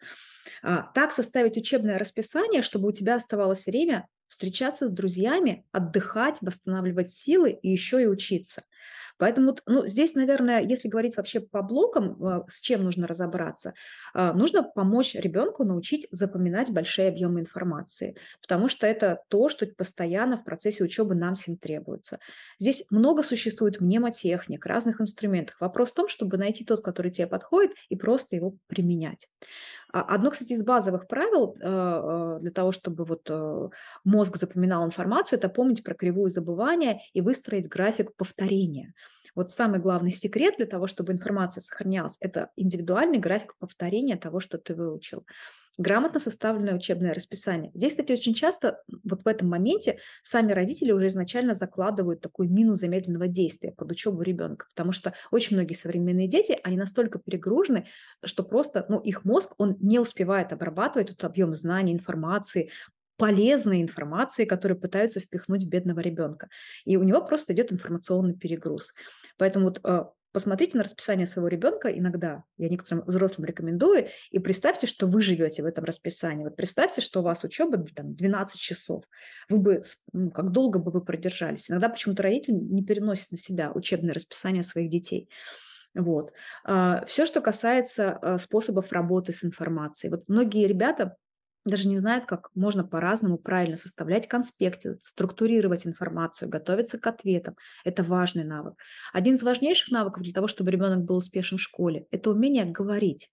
А, 0.61 0.83
так 0.93 1.11
составить 1.11 1.57
учебное 1.57 1.97
расписание, 1.97 2.61
чтобы 2.61 2.89
у 2.89 2.91
тебя 2.91 3.15
оставалось 3.15 3.65
время 3.65 4.07
встречаться 4.29 4.87
с 4.87 4.91
друзьями, 4.91 5.65
отдыхать, 5.71 6.37
восстанавливать 6.41 7.11
силы 7.11 7.51
и 7.51 7.69
еще 7.69 8.01
и 8.01 8.07
учиться. 8.07 8.63
Поэтому 9.19 9.57
ну, 9.65 9.85
здесь, 9.85 10.15
наверное, 10.15 10.61
если 10.61 10.87
говорить 10.87 11.17
вообще 11.17 11.41
по 11.41 11.61
блокам, 11.61 12.23
а, 12.23 12.45
с 12.47 12.61
чем 12.61 12.85
нужно 12.85 13.05
разобраться, 13.05 13.73
а, 14.13 14.33
нужно 14.33 14.63
помочь 14.63 15.13
ребенку 15.13 15.65
научить 15.65 16.07
запоминать 16.09 16.71
большие 16.71 17.09
объемы 17.09 17.41
информации, 17.41 18.15
потому 18.41 18.69
что 18.69 18.87
это 18.87 19.21
то, 19.27 19.49
что 19.49 19.67
постоянно 19.67 20.37
в 20.37 20.45
процессе 20.45 20.85
учебы 20.85 21.15
нам 21.15 21.35
всем 21.35 21.57
требуется. 21.57 22.19
Здесь 22.59 22.85
много 22.89 23.21
существует 23.21 23.81
мнемотехник, 23.81 24.65
разных 24.65 25.01
инструментов. 25.01 25.57
Вопрос 25.59 25.91
в 25.91 25.95
том, 25.95 26.07
чтобы 26.07 26.37
найти 26.37 26.63
тот, 26.63 26.81
который 26.81 27.11
тебе 27.11 27.27
подходит, 27.27 27.73
и 27.89 27.97
просто 27.97 28.37
его 28.37 28.55
применять. 28.67 29.27
А, 29.91 30.01
одно, 30.01 30.31
кстати, 30.31 30.53
из 30.53 30.63
базовых 30.63 31.07
правил 31.07 31.55
для 32.39 32.51
того, 32.51 32.71
чтобы 32.71 33.05
вот 33.05 33.29
э, 33.29 33.69
мозг 34.03 34.37
запоминал 34.37 34.85
информацию, 34.85 35.39
это 35.39 35.49
помнить 35.49 35.83
про 35.83 35.93
кривую 35.95 36.29
забывания 36.29 37.01
и 37.13 37.21
выстроить 37.21 37.67
график 37.67 38.15
повторения. 38.15 38.93
Вот 39.35 39.51
самый 39.51 39.79
главный 39.79 40.11
секрет 40.11 40.55
для 40.57 40.65
того, 40.65 40.87
чтобы 40.87 41.13
информация 41.13 41.61
сохранялась, 41.61 42.17
это 42.19 42.49
индивидуальный 42.55 43.19
график 43.19 43.55
повторения 43.57 44.17
того, 44.17 44.39
что 44.39 44.57
ты 44.57 44.73
выучил. 44.75 45.25
Грамотно 45.77 46.19
составленное 46.19 46.75
учебное 46.75 47.13
расписание. 47.13 47.71
Здесь, 47.73 47.93
кстати, 47.93 48.11
очень 48.11 48.33
часто 48.33 48.81
вот 49.05 49.23
в 49.23 49.27
этом 49.27 49.47
моменте 49.47 49.99
сами 50.21 50.51
родители 50.51 50.91
уже 50.91 51.07
изначально 51.07 51.53
закладывают 51.53 52.19
такую 52.19 52.51
мину 52.51 52.75
замедленного 52.75 53.29
действия 53.29 53.71
под 53.71 53.91
учебу 53.91 54.21
ребенка, 54.21 54.65
потому 54.75 54.91
что 54.91 55.13
очень 55.31 55.55
многие 55.55 55.75
современные 55.75 56.27
дети, 56.27 56.59
они 56.63 56.75
настолько 56.75 57.17
перегружены, 57.19 57.85
что 58.25 58.43
просто, 58.43 58.85
ну, 58.89 58.99
их 58.99 59.23
мозг, 59.23 59.53
он 59.57 59.77
не 59.79 59.99
успевает 59.99 60.51
обрабатывать 60.51 61.09
тот 61.09 61.23
объем 61.23 61.53
знаний, 61.53 61.93
информации, 61.93 62.71
полезной 63.19 63.81
информации, 63.81 64.45
которую 64.45 64.79
пытаются 64.79 65.19
впихнуть 65.19 65.63
в 65.63 65.69
бедного 65.69 65.99
ребенка. 65.99 66.47
И 66.85 66.97
у 66.97 67.03
него 67.03 67.21
просто 67.21 67.53
идет 67.53 67.71
информационный 67.71 68.33
перегруз. 68.33 68.93
Поэтому 69.37 69.65
вот 69.65 69.81
э, 69.83 70.05
посмотрите 70.31 70.77
на 70.77 70.83
расписание 70.83 71.25
своего 71.25 71.49
ребенка 71.49 71.89
иногда, 71.89 72.43
я 72.57 72.69
некоторым 72.69 73.03
взрослым 73.05 73.45
рекомендую, 73.45 74.07
и 74.31 74.39
представьте, 74.39 74.87
что 74.87 75.05
вы 75.05 75.21
живете 75.21 75.63
в 75.63 75.65
этом 75.65 75.83
расписании. 75.83 76.45
Вот 76.45 76.55
представьте, 76.55 77.01
что 77.01 77.19
у 77.19 77.23
вас 77.23 77.43
учеба 77.43 77.85
там, 77.93 78.15
12 78.15 78.57
часов. 78.57 79.03
Вы 79.49 79.57
бы, 79.57 79.83
ну, 80.13 80.31
как 80.31 80.51
долго 80.51 80.79
бы 80.79 80.89
вы 80.89 81.01
продержались? 81.01 81.69
Иногда 81.69 81.89
почему-то 81.89 82.23
родители 82.23 82.53
не 82.53 82.83
переносят 82.83 83.31
на 83.31 83.37
себя 83.37 83.71
учебное 83.73 84.13
расписание 84.13 84.63
своих 84.63 84.89
детей. 84.89 85.29
Вот. 85.93 86.31
А, 86.63 87.03
Все, 87.05 87.25
что 87.25 87.41
касается 87.41 88.17
э, 88.21 88.37
способов 88.37 88.93
работы 88.93 89.33
с 89.33 89.43
информацией. 89.43 90.11
Вот 90.11 90.29
многие 90.29 90.67
ребята 90.67 91.17
даже 91.69 91.87
не 91.87 91.99
знают, 91.99 92.25
как 92.25 92.49
можно 92.55 92.83
по-разному 92.83 93.37
правильно 93.37 93.77
составлять 93.77 94.27
конспекты, 94.27 94.97
структурировать 95.03 95.85
информацию, 95.87 96.49
готовиться 96.49 96.97
к 96.99 97.07
ответам. 97.07 97.55
Это 97.83 98.03
важный 98.03 98.43
навык. 98.43 98.75
Один 99.13 99.35
из 99.35 99.43
важнейших 99.43 99.91
навыков 99.91 100.23
для 100.23 100.33
того, 100.33 100.47
чтобы 100.47 100.71
ребенок 100.71 101.03
был 101.05 101.17
успешен 101.17 101.57
в 101.57 101.61
школе, 101.61 102.05
это 102.11 102.31
умение 102.31 102.65
говорить. 102.65 103.29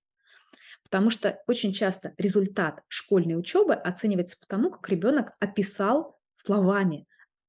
Потому 0.82 1.10
что 1.10 1.42
очень 1.46 1.72
часто 1.72 2.12
результат 2.16 2.82
школьной 2.88 3.38
учебы 3.38 3.74
оценивается 3.74 4.36
по 4.38 4.46
тому, 4.46 4.70
как 4.70 4.88
ребенок 4.88 5.32
описал 5.40 6.18
словами, 6.34 7.06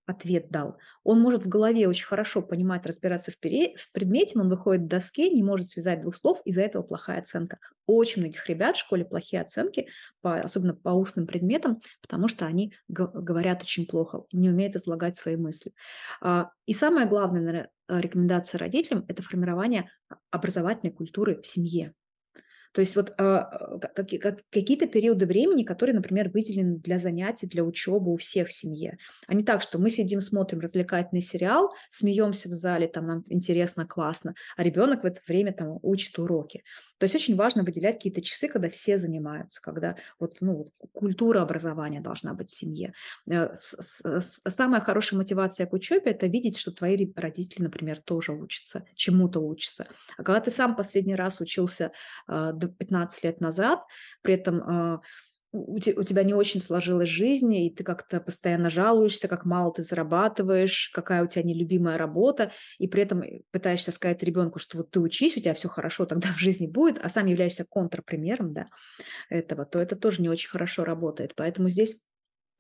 ответ 0.07 0.49
дал. 0.49 0.77
Он 1.03 1.19
может 1.19 1.45
в 1.45 1.49
голове 1.49 1.87
очень 1.87 2.05
хорошо 2.05 2.41
понимать, 2.41 2.85
разбираться 2.85 3.31
в, 3.31 3.37
пере... 3.37 3.75
в 3.77 3.91
предмете, 3.91 4.31
но 4.35 4.43
он 4.43 4.49
выходит 4.49 4.85
к 4.85 4.87
доске, 4.87 5.29
не 5.29 5.43
может 5.43 5.69
связать 5.69 6.01
двух 6.01 6.15
слов, 6.15 6.41
из-за 6.45 6.61
этого 6.61 6.81
плохая 6.81 7.19
оценка. 7.19 7.59
очень 7.85 8.21
многих 8.21 8.47
ребят 8.49 8.77
в 8.77 8.79
школе 8.79 9.05
плохие 9.05 9.41
оценки, 9.41 9.89
по, 10.21 10.39
особенно 10.39 10.73
по 10.73 10.89
устным 10.89 11.27
предметам, 11.27 11.79
потому 12.01 12.27
что 12.27 12.45
они 12.45 12.73
говорят 12.87 13.61
очень 13.61 13.85
плохо, 13.85 14.23
не 14.31 14.49
умеют 14.49 14.75
излагать 14.75 15.17
свои 15.17 15.35
мысли. 15.35 15.73
А, 16.21 16.51
и 16.65 16.73
самая 16.73 17.05
главная 17.05 17.41
наверное, 17.41 17.69
рекомендация 17.89 18.57
родителям– 18.57 19.05
это 19.07 19.21
формирование 19.21 19.89
образовательной 20.31 20.93
культуры 20.93 21.41
в 21.41 21.45
семье. 21.45 21.93
То 22.77 22.81
есть 22.81 22.95
вот 22.95 23.11
а, 23.17 23.79
какие-то 23.95 24.85
периоды 24.85 25.25
времени, 25.25 25.63
которые, 25.63 25.95
например, 25.95 26.29
выделены 26.29 26.77
для 26.77 26.99
занятий, 26.99 27.47
для 27.47 27.63
учебы 27.63 28.13
у 28.13 28.17
всех 28.17 28.49
в 28.49 28.53
семье. 28.53 28.99
А 29.25 29.33
не 29.33 29.41
так, 29.43 29.63
что 29.63 29.79
мы 29.79 29.89
сидим, 29.89 30.21
смотрим 30.21 30.59
развлекательный 30.59 31.23
сериал, 31.23 31.73
смеемся 31.89 32.49
в 32.49 32.51
зале, 32.51 32.87
там 32.87 33.07
нам 33.07 33.23
интересно, 33.29 33.87
классно, 33.87 34.35
а 34.55 34.61
ребенок 34.61 35.01
в 35.01 35.07
это 35.07 35.19
время 35.27 35.53
там 35.53 35.79
учит 35.81 36.19
уроки. 36.19 36.61
То 36.97 37.03
есть 37.03 37.15
очень 37.15 37.35
важно 37.35 37.63
выделять 37.63 37.95
какие-то 37.95 38.21
часы, 38.21 38.47
когда 38.47 38.69
все 38.69 38.97
занимаются, 38.97 39.61
когда 39.61 39.95
вот, 40.19 40.37
ну, 40.41 40.71
культура 40.93 41.41
образования 41.41 42.01
должна 42.01 42.33
быть 42.33 42.49
в 42.49 42.55
семье. 42.55 42.93
Э, 43.29 43.55
самая 43.57 44.81
хорошая 44.81 45.19
мотивация 45.19 45.67
к 45.67 45.73
учебе– 45.73 46.03
это 46.11 46.27
видеть, 46.27 46.57
что 46.57 46.71
твои 46.71 46.97
родители, 47.15 47.63
например, 47.63 47.99
тоже 47.99 48.31
учатся, 48.33 48.85
чему-то 48.95 49.39
учатся. 49.39 49.87
А 50.17 50.23
когда 50.23 50.39
ты 50.39 50.51
сам 50.51 50.75
последний 50.75 51.15
раз 51.15 51.39
учился 51.41 51.91
а, 52.27 52.53
15 52.53 53.23
лет 53.23 53.41
назад, 53.41 53.83
при 54.21 54.33
этом 54.33 55.01
у 55.53 55.79
тебя 55.79 56.23
не 56.23 56.33
очень 56.33 56.59
сложилась 56.59 57.09
жизнь, 57.09 57.53
и 57.53 57.73
ты 57.73 57.83
как-то 57.83 58.19
постоянно 58.19 58.69
жалуешься, 58.69 59.27
как 59.27 59.45
мало 59.45 59.73
ты 59.73 59.81
зарабатываешь, 59.81 60.91
какая 60.93 61.23
у 61.23 61.27
тебя 61.27 61.43
нелюбимая 61.43 61.97
работа, 61.97 62.51
и 62.77 62.87
при 62.87 63.03
этом 63.03 63.23
пытаешься 63.51 63.91
сказать 63.91 64.21
ребенку, 64.23 64.59
что 64.59 64.77
вот 64.77 64.91
ты 64.91 64.99
учись, 64.99 65.37
у 65.37 65.39
тебя 65.39 65.53
все 65.53 65.69
хорошо, 65.69 66.05
тогда 66.05 66.29
в 66.33 66.39
жизни 66.39 66.67
будет, 66.67 66.99
а 67.01 67.09
сам 67.09 67.27
являешься 67.27 67.65
контрпримером 67.67 68.53
да, 68.53 68.65
этого, 69.29 69.65
то 69.65 69.79
это 69.79 69.95
тоже 69.95 70.21
не 70.21 70.29
очень 70.29 70.49
хорошо 70.49 70.83
работает. 70.83 71.33
Поэтому 71.35 71.69
здесь 71.69 72.01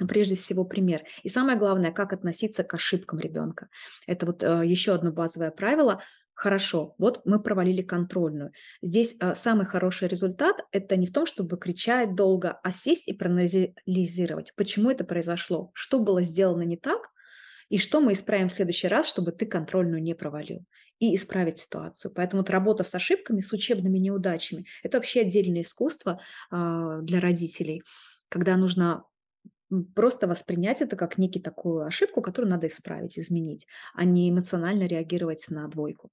прежде 0.07 0.35
всего 0.35 0.63
пример. 0.63 1.03
И 1.23 1.29
самое 1.29 1.57
главное, 1.57 1.91
как 1.91 2.13
относиться 2.13 2.63
к 2.63 2.73
ошибкам 2.73 3.19
ребенка. 3.19 3.67
Это 4.05 4.27
вот 4.27 4.43
э, 4.43 4.61
еще 4.63 4.93
одно 4.93 5.11
базовое 5.11 5.51
правило. 5.51 6.01
Хорошо, 6.37 6.93
вот 6.99 7.25
мы 7.25 7.41
провалили 7.41 7.81
контрольную. 7.81 8.51
Здесь 8.83 9.15
а, 9.19 9.33
самый 9.33 9.65
хороший 9.65 10.07
результат– 10.07 10.57
это 10.71 10.95
не 10.95 11.07
в 11.07 11.11
том, 11.11 11.25
чтобы 11.25 11.57
кричать 11.57 12.13
долго, 12.13 12.59
а 12.61 12.71
сесть 12.71 13.07
и 13.07 13.13
проанализировать, 13.13 14.53
почему 14.55 14.91
это 14.91 15.03
произошло, 15.03 15.71
что 15.73 15.99
было 15.99 16.21
сделано 16.21 16.61
не 16.61 16.77
так, 16.77 17.09
и 17.69 17.79
что 17.79 18.01
мы 18.01 18.13
исправим 18.13 18.49
в 18.49 18.51
следующий 18.51 18.87
раз, 18.87 19.07
чтобы 19.07 19.31
ты 19.31 19.47
контрольную 19.47 19.99
не 19.99 20.13
провалил, 20.13 20.63
и 20.99 21.15
исправить 21.15 21.57
ситуацию. 21.57 22.11
Поэтому 22.13 22.43
вот 22.43 22.51
работа 22.51 22.83
с 22.83 22.93
ошибками, 22.93 23.41
с 23.41 23.51
учебными 23.51 23.97
неудачами– 23.97 24.67
это 24.83 24.99
вообще 24.99 25.21
отдельное 25.21 25.63
искусство 25.63 26.21
а, 26.51 26.99
для 27.01 27.19
родителей, 27.19 27.81
когда 28.29 28.57
нужно 28.57 29.05
просто 29.95 30.27
воспринять 30.27 30.83
это 30.83 30.95
как 30.95 31.17
некий 31.17 31.39
такую 31.39 31.83
ошибку, 31.83 32.21
которую 32.21 32.51
надо 32.51 32.67
исправить, 32.67 33.17
изменить, 33.17 33.65
а 33.95 34.05
не 34.05 34.29
эмоционально 34.29 34.83
реагировать 34.83 35.45
на 35.49 35.67
двойку. 35.67 36.11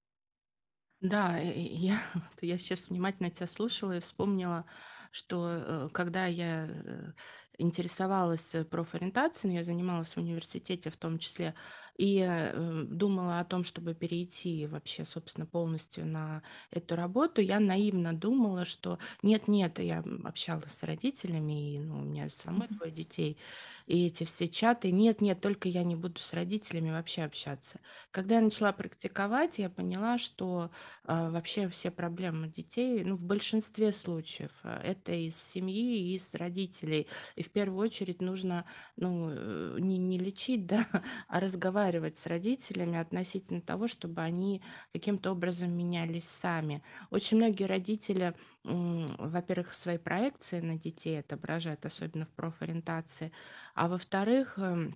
Да, 1.09 1.37
я, 1.37 2.01
я 2.41 2.57
сейчас 2.57 2.89
внимательно 2.89 3.29
тебя 3.29 3.47
слушала 3.47 3.97
и 3.97 3.99
вспомнила, 3.99 4.65
что 5.11 5.47
э, 5.49 5.89
когда 5.93 6.25
я 6.25 6.67
э, 6.67 7.11
интересовалась 7.57 8.55
профориентацией, 8.71 9.53
но 9.53 9.59
я 9.59 9.63
занималась 9.65 10.09
в 10.15 10.17
университете, 10.17 10.89
в 10.89 10.97
том 10.97 11.19
числе 11.19 11.53
и 11.97 12.21
э, 12.25 12.83
думала 12.87 13.39
о 13.39 13.45
том, 13.45 13.63
чтобы 13.63 13.93
перейти 13.93 14.67
вообще, 14.67 15.05
собственно, 15.05 15.45
полностью 15.45 16.05
на 16.05 16.43
эту 16.71 16.95
работу, 16.95 17.41
я 17.41 17.59
наивно 17.59 18.13
думала, 18.13 18.65
что 18.65 18.99
нет-нет, 19.23 19.79
я 19.79 20.03
общалась 20.23 20.71
с 20.71 20.83
родителями, 20.83 21.75
и 21.75 21.79
ну, 21.79 21.99
у 21.99 22.01
меня 22.01 22.29
самой 22.29 22.67
двое 22.67 22.91
детей, 22.91 23.37
и 23.87 24.07
эти 24.07 24.23
все 24.23 24.47
чаты, 24.47 24.91
нет-нет, 24.91 25.39
только 25.41 25.69
я 25.69 25.83
не 25.83 25.95
буду 25.95 26.19
с 26.19 26.33
родителями 26.33 26.91
вообще 26.91 27.23
общаться. 27.23 27.79
Когда 28.11 28.35
я 28.35 28.41
начала 28.41 28.73
практиковать, 28.73 29.59
я 29.59 29.69
поняла, 29.69 30.17
что 30.17 30.71
а, 31.03 31.29
вообще 31.29 31.69
все 31.69 31.91
проблемы 31.91 32.47
детей, 32.47 33.03
ну, 33.03 33.15
в 33.15 33.21
большинстве 33.21 33.91
случаев, 33.91 34.51
а, 34.63 34.81
это 34.81 35.13
из 35.13 35.35
семьи 35.35 35.97
и 35.97 36.15
из 36.15 36.33
родителей. 36.33 37.07
И 37.35 37.43
в 37.43 37.51
первую 37.51 37.79
очередь 37.79 38.21
нужно, 38.21 38.65
ну, 38.97 39.29
э, 39.31 39.77
не, 39.79 39.97
не 39.97 40.17
лечить, 40.17 40.65
да, 40.67 40.87
а 41.27 41.39
разговаривать 41.39 41.84
с 42.17 42.25
родителями 42.27 42.97
относительно 42.97 43.61
того, 43.61 43.87
чтобы 43.87 44.21
они 44.21 44.61
каким-то 44.93 45.31
образом 45.31 45.71
менялись 45.71 46.27
сами. 46.27 46.83
Очень 47.11 47.37
многие 47.37 47.65
родители, 47.65 48.33
во-первых, 48.63 49.73
свои 49.73 49.97
проекции 49.97 50.59
на 50.59 50.77
детей 50.77 51.19
отображают, 51.19 51.85
особенно 51.85 52.25
в 52.25 52.33
профориентации, 52.33 53.31
а 53.75 53.87
во-вторых, 53.87 54.57
эм, 54.59 54.95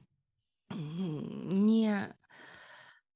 не 0.72 2.16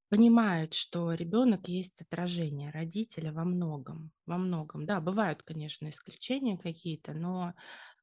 Понимают, 0.09 0.75
что 0.75 1.11
ребенок 1.13 1.67
есть 1.67 2.01
отражение 2.03 2.69
родителя 2.69 3.31
во 3.33 3.43
многом, 3.45 4.11
во 4.25 4.37
многом. 4.37 4.85
Да, 4.85 5.01
бывают, 5.01 5.43
конечно, 5.43 5.89
исключения 5.89 6.57
какие-то, 6.57 7.13
но 7.13 7.53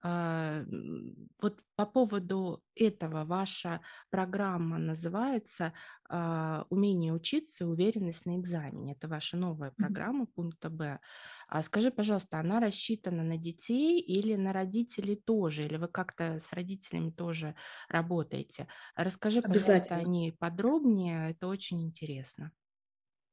м, 0.02 1.28
вот 1.40 1.62
по 1.76 1.86
поводу 1.86 2.64
этого 2.74 3.24
ваша 3.24 3.80
программа 4.10 4.78
называется 4.78 5.72
а, 6.08 6.64
«Умение 6.70 7.12
учиться 7.12 7.64
и 7.64 7.66
уверенность 7.66 8.26
на 8.26 8.36
экзамене». 8.38 8.92
Это 8.92 9.08
ваша 9.08 9.36
новая 9.36 9.70
программа 9.70 10.26
пункта 10.26 10.70
Б. 10.70 11.00
А 11.48 11.62
скажи, 11.62 11.90
пожалуйста, 11.90 12.38
она 12.40 12.60
рассчитана 12.60 13.22
на 13.22 13.36
детей 13.36 14.00
или 14.00 14.34
на 14.36 14.52
родителей 14.52 15.16
тоже? 15.16 15.64
Или 15.66 15.76
вы 15.76 15.88
как-то 15.88 16.38
с 16.40 16.52
родителями 16.52 17.10
тоже 17.10 17.54
работаете? 17.88 18.68
Расскажи, 18.96 19.42
пожалуйста, 19.42 19.96
о 19.96 20.04
ней 20.04 20.32
подробнее, 20.32 21.30
это 21.30 21.46
очень 21.48 21.82
интересно. 21.82 22.52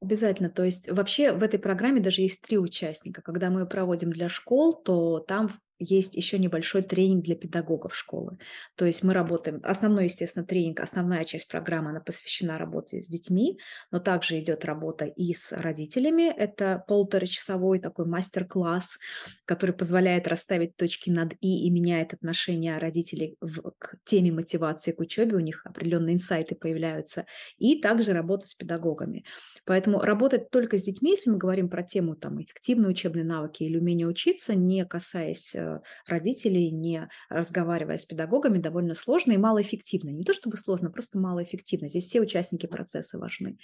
Обязательно. 0.01 0.49
То 0.49 0.63
есть 0.63 0.89
вообще 0.91 1.31
в 1.31 1.41
этой 1.43 1.59
программе 1.59 1.99
даже 2.01 2.21
есть 2.21 2.41
3 2.41 2.57
участника. 2.59 3.21
Когда 3.21 3.49
мы 3.49 3.65
проводим 3.65 4.11
для 4.11 4.29
школ, 4.29 4.73
то 4.75 5.19
там 5.19 5.49
есть 5.79 6.15
еще 6.15 6.39
небольшой 6.39 6.81
тренинг 6.81 7.23
для 7.23 7.35
педагогов 7.35 7.95
школы. 7.95 8.37
То 8.75 8.85
есть 8.85 9.03
мы 9.03 9.13
работаем 9.13 9.59
основной, 9.63 10.05
естественно, 10.05 10.45
тренинг, 10.45 10.79
основная 10.79 11.23
часть 11.25 11.47
программы, 11.47 11.89
она 11.91 12.01
посвящена 12.01 12.57
работе 12.57 13.01
с 13.01 13.07
детьми, 13.07 13.59
но 13.91 13.99
также 13.99 14.39
идет 14.39 14.65
работа 14.65 15.05
и 15.05 15.33
с 15.33 15.51
родителями. 15.51 16.33
Это 16.35 16.83
полуторачасовой 16.87 17.79
такой 17.79 18.05
мастер-класс, 18.05 18.97
который 19.45 19.75
позволяет 19.75 20.27
расставить 20.27 20.75
точки 20.75 21.09
над 21.09 21.33
"и" 21.41 21.67
и 21.67 21.69
меняет 21.69 22.13
отношение 22.13 22.77
родителей 22.77 23.37
в 23.41 23.71
к 23.77 23.97
теме 24.05 24.31
мотивации 24.31 24.91
к 24.91 24.99
учебе. 24.99 25.35
У 25.35 25.39
них 25.39 25.65
определенные 25.65 26.15
инсайты 26.15 26.55
появляются. 26.55 27.25
И 27.57 27.79
также 27.81 28.13
работа 28.13 28.47
с 28.47 28.55
педагогами. 28.55 29.25
Поэтому 29.65 29.99
работать 29.99 30.49
только 30.49 30.77
с 30.77 30.83
детьми, 30.83 31.11
если 31.11 31.29
мы 31.29 31.37
говорим 31.37 31.69
про 31.69 31.83
тему 31.83 32.15
там 32.15 32.41
эффективные 32.41 32.89
учебные 32.89 33.25
навыки 33.25 33.63
или 33.63 33.77
умение 33.77 34.07
учиться, 34.07 34.55
не 34.55 34.85
касаясь, 34.85 35.53
э, 35.55 35.66
родителей, 36.05 36.71
не 36.71 37.09
разговаривая 37.29 37.97
с 37.97 38.05
педагогами, 38.05 38.59
довольно 38.59 38.95
сложно 38.95 39.33
и 39.33 39.37
малоэффективно. 39.37 40.09
Не 40.09 40.23
то 40.23 40.33
чтобы 40.33 40.57
сложно, 40.57 40.91
просто 40.91 41.19
малоэффективно. 41.19 41.87
Здесь 41.87 42.05
все 42.05 42.21
участники 42.21 42.65
процесса 42.65 43.17
важны. 43.17 43.57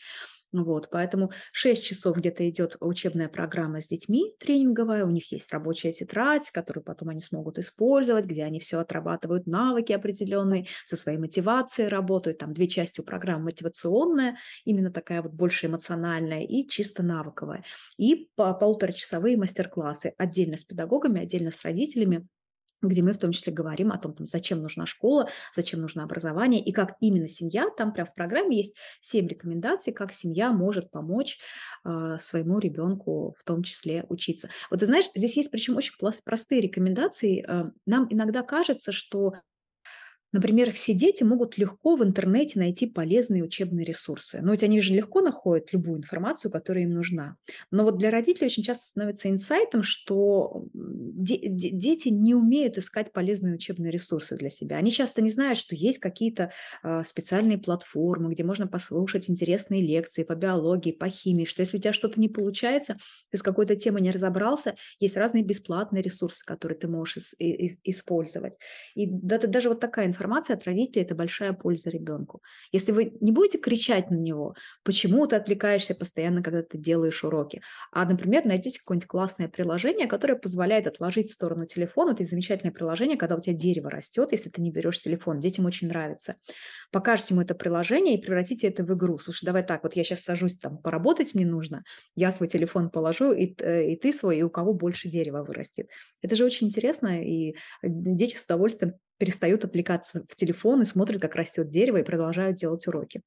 Вот, 0.54 0.90
поэтому 0.92 1.32
6 1.52 1.84
часов 1.84 2.16
где-то 2.18 2.48
идет 2.48 2.78
учебная 2.80 3.28
программа 3.28 3.82
с 3.82 3.88
детьми 3.88 4.36
тренинговая. 4.40 5.04
У 5.04 5.10
них 5.10 5.32
есть 5.32 5.52
рабочая 5.52 5.92
тетрадь, 5.92 6.52
которую 6.52 6.84
потом 6.84 7.10
они 7.10 7.22
смогут 7.22 7.58
использовать, 7.58 8.26
где 8.26 8.44
они 8.44 8.60
все 8.60 8.78
отрабатывают, 8.80 9.48
навыки 9.48 9.92
определенные, 9.94 10.68
со 10.86 10.96
своей 10.96 11.18
мотивацией 11.18 11.88
работают. 11.90 12.38
Там 12.38 12.54
2 12.54 12.68
части 12.68 13.02
у 13.02 13.04
программы: 13.04 13.46
мотивационная, 13.46 14.38
именно 14.64 14.92
такая 14.92 15.24
вот 15.24 15.32
больше 15.34 15.66
эмоциональная, 15.66 16.44
и 16.44 16.68
чисто 16.68 17.02
навыковая. 17.02 17.64
И 17.98 18.30
по 18.36 18.54
полуторачасовые 18.54 19.36
мастер-классы 19.38 20.14
отдельно 20.20 20.58
с 20.58 20.64
педагогами, 20.64 21.22
отдельно 21.22 21.50
с 21.50 21.64
родителями, 21.64 22.28
где 22.90 23.02
мы 23.02 23.14
в 23.14 23.18
том 23.18 23.32
числе 23.32 23.54
говорим 23.54 23.92
о 23.92 23.98
том, 23.98 24.14
там, 24.14 24.26
зачем 24.28 24.62
нужна 24.62 24.86
школа, 24.86 25.30
зачем 25.56 25.82
нужно 25.82 26.04
образование 26.04 26.64
и 26.64 26.72
как 26.72 26.96
именно 27.00 27.28
семья, 27.28 27.68
там 27.78 27.94
прям 27.94 28.08
в 28.08 28.14
программе 28.14 28.58
есть 28.58 28.76
7 29.02 29.28
рекомендаций, 29.28 29.94
как 29.94 30.12
семья 30.12 30.52
может 30.52 30.92
помочь 30.92 31.40
а, 31.84 32.18
своему 32.18 32.60
ребенку 32.60 33.36
в 33.40 33.44
том 33.44 33.64
числе 33.64 34.06
учиться. 34.10 34.50
Вот 34.70 34.80
ты 34.80 34.86
знаешь, 34.86 35.06
здесь 35.16 35.38
есть 35.38 35.52
причем 35.52 35.78
очень 35.78 35.94
простые 36.24 36.62
рекомендации. 36.62 37.44
А, 37.48 37.72
Нам 37.86 38.08
иногда 38.10 38.44
кажется, 38.44 38.92
что 38.92 39.34
Например, 40.34 40.72
все 40.72 40.94
дети 40.94 41.24
могут 41.24 41.58
легко 41.58 41.96
в 41.96 42.04
интернете 42.04 42.60
найти 42.60 42.88
полезные 42.88 43.44
учебные 43.44 43.86
ресурсы. 43.86 44.40
Но 44.42 44.52
ведь 44.52 44.64
они 44.64 44.82
же 44.82 44.94
легко 44.94 45.22
находят 45.22 45.72
любую 45.72 46.00
информацию, 46.00 46.52
которая 46.52 46.84
им 46.84 46.90
нужна. 46.90 47.38
Но 47.72 47.84
вот 47.84 47.98
для 47.98 48.12
родителей 48.12 48.48
очень 48.48 48.64
часто 48.64 48.86
становится 48.86 49.30
инсайтом, 49.30 49.84
что 49.84 50.66
дети 50.74 52.10
не 52.10 52.36
умеют 52.36 52.78
искать 52.78 53.14
полезные 53.14 53.54
учебные 53.54 53.92
ресурсы 53.92 54.36
для 54.36 54.50
себя. 54.50 54.78
Они 54.78 54.92
часто 54.92 55.22
не 55.22 55.30
знают, 55.30 55.60
что 55.60 55.76
есть 55.76 56.00
какие-то 56.00 56.52
а, 56.82 57.04
специальные 57.04 57.60
платформы, 57.60 58.34
где 58.34 58.44
можно 58.44 58.68
послушать 58.68 59.30
интересные 59.30 59.82
лекции 59.82 60.24
по 60.24 60.34
биологии, 60.36 60.92
по 60.92 61.10
химии, 61.10 61.46
что 61.46 61.62
если 61.62 61.78
у 61.78 61.80
тебя 61.80 61.94
что-то 61.94 62.20
не 62.20 62.28
получается, 62.28 62.98
ты 63.30 63.38
с 63.38 63.44
какой-то 63.44 63.76
темой 63.76 64.02
не 64.02 64.12
разобрался, 64.12 64.76
есть 65.00 65.16
разные 65.16 65.44
бесплатные 65.44 66.02
ресурсы, 66.02 66.44
которые 66.44 66.78
ты 66.78 66.88
можешь 66.88 67.34
использовать. 67.38 68.54
И 68.96 69.08
даже 69.08 69.70
вот 69.70 69.80
такая 69.80 70.08
информация 70.08 70.23
от 70.54 70.66
родителей- 70.66 71.04
это 71.04 71.16
большая 71.16 71.54
польза 71.54 71.90
ребенку. 71.90 72.42
Если 72.72 72.92
вы 72.92 73.18
не 73.22 73.32
будете 73.32 73.58
кричать 73.58 74.10
на 74.12 74.16
него: 74.16 74.56
"Почему 74.84 75.26
ты 75.28 75.36
отвлекаешься 75.36 75.96
постоянно, 75.96 76.42
когда 76.44 76.62
ты 76.64 76.78
делаешь 76.78 77.24
уроки?" 77.24 77.62
А, 77.92 78.06
например, 78.06 78.46
найдете 78.46 78.80
какое-нибудь 78.80 79.08
классное 79.08 79.48
приложение, 79.50 80.08
которое 80.08 80.36
позволяет 80.36 80.88
отложить 80.88 81.30
в 81.32 81.34
сторону 81.34 81.66
телефон. 81.66 82.10
Вот 82.10 82.20
есть 82.20 82.32
замечательное 82.32 82.74
приложение, 82.74 83.18
когда 83.18 83.36
у 83.36 83.42
тебя 83.42 83.56
дерево 83.56 83.90
растет, 83.90 84.32
если 84.32 84.50
ты 84.50 84.62
не 84.62 84.72
берешь 84.72 85.00
телефон. 85.02 85.40
Детям 85.40 85.66
очень 85.66 85.88
нравится. 85.88 86.36
Покажете 86.92 87.34
ему 87.34 87.42
это 87.44 87.56
приложение 87.56 88.16
и 88.16 88.22
превратите 88.22 88.68
это 88.68 88.84
в 88.84 88.94
игру. 88.96 89.18
"Слушай, 89.20 89.46
давай 89.46 89.64
так, 89.64 89.84
вот 89.84 89.96
я 89.96 90.04
сейчас 90.04 90.22
сажусь, 90.22 90.58
там 90.58 90.78
поработать 90.78 91.34
мне 91.36 91.46
нужно, 91.46 91.84
я 92.16 92.32
свой 92.32 92.48
телефон 92.50 92.90
положу, 92.90 93.32
и 93.34 93.56
э, 93.62 93.92
и 93.94 93.96
ты 93.98 94.14
свой, 94.14 94.38
и 94.40 94.44
у 94.44 94.50
кого 94.50 94.74
больше 94.74 95.10
дерева 95.10 95.44
вырастет". 95.44 95.88
Это 96.22 96.36
же 96.36 96.46
очень 96.46 96.68
интересно, 96.68 97.24
и 97.24 97.56
дети 97.84 98.36
с 98.36 98.46
удовольствием 98.46 98.94
перестают 99.24 99.64
отвлекаться 99.64 100.26
в 100.30 100.36
телефон 100.36 100.82
и 100.82 100.86
смотрят, 100.86 101.22
как 101.22 101.36
растет 101.36 101.70
дерево, 101.70 101.96
и 101.96 102.04
продолжают 102.04 102.58
делать 102.58 102.86
уроки. 102.88 103.22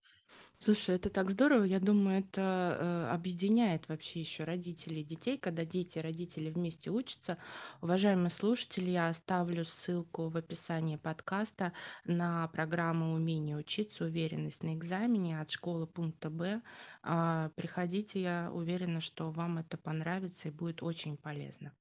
Слушай, 0.58 0.96
это 0.96 1.08
так 1.08 1.30
здорово. 1.30 1.64
Я 1.64 1.80
думаю, 1.80 2.20
это 2.20 2.76
э, 2.78 3.14
объединяет 3.14 3.88
вообще 3.88 4.20
еще 4.20 4.44
родителей 4.44 5.00
и 5.00 5.04
детей, 5.04 5.38
когда 5.38 5.64
дети 5.64 5.98
и 5.98 6.02
родители 6.02 6.50
вместе 6.50 6.90
учатся. 6.90 7.38
Уважаемые 7.80 8.30
слушатели, 8.30 8.90
я 8.90 9.08
оставлю 9.08 9.64
ссылку 9.64 10.28
в 10.28 10.36
описании 10.36 10.96
подкаста 10.96 11.72
на 12.04 12.46
программу 12.48 13.14
«Умение 13.14 13.56
учиться. 13.56 14.04
Уверенность 14.04 14.62
на 14.62 14.74
экзамене» 14.74 15.40
от 15.40 15.50
школы 15.50 15.86
пункта 15.86 16.28
Б. 16.28 16.60
А, 17.02 17.50
Приходите, 17.56 18.20
я 18.20 18.50
уверена, 18.52 19.00
что 19.00 19.30
вам 19.30 19.56
это 19.58 19.78
понравится 19.78 20.48
и 20.48 20.52
будет 20.52 20.82
очень 20.82 21.16
полезно. 21.16 21.72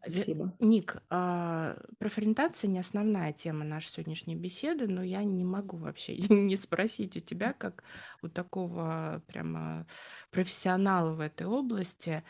Спасибо. 0.00 0.56
Ник, 0.60 0.96
а, 1.10 1.76
профориентация 1.98 2.68
не 2.68 2.78
основная 2.78 3.32
тема 3.32 3.64
нашей 3.64 3.92
сегодняшней 3.92 4.36
беседы, 4.36 4.86
но 4.86 5.02
я 5.02 5.24
не 5.24 5.44
могу 5.44 5.76
вообще 5.76 6.16
не 6.28 6.56
спросить 6.56 7.16
у 7.16 7.20
тебя, 7.20 7.52
как 7.52 7.82
у 8.22 8.28
такого 8.28 9.22
прямо 9.26 9.86
профессионала 10.30 11.14
в 11.14 11.20
этой 11.20 11.46
области. 11.46 12.22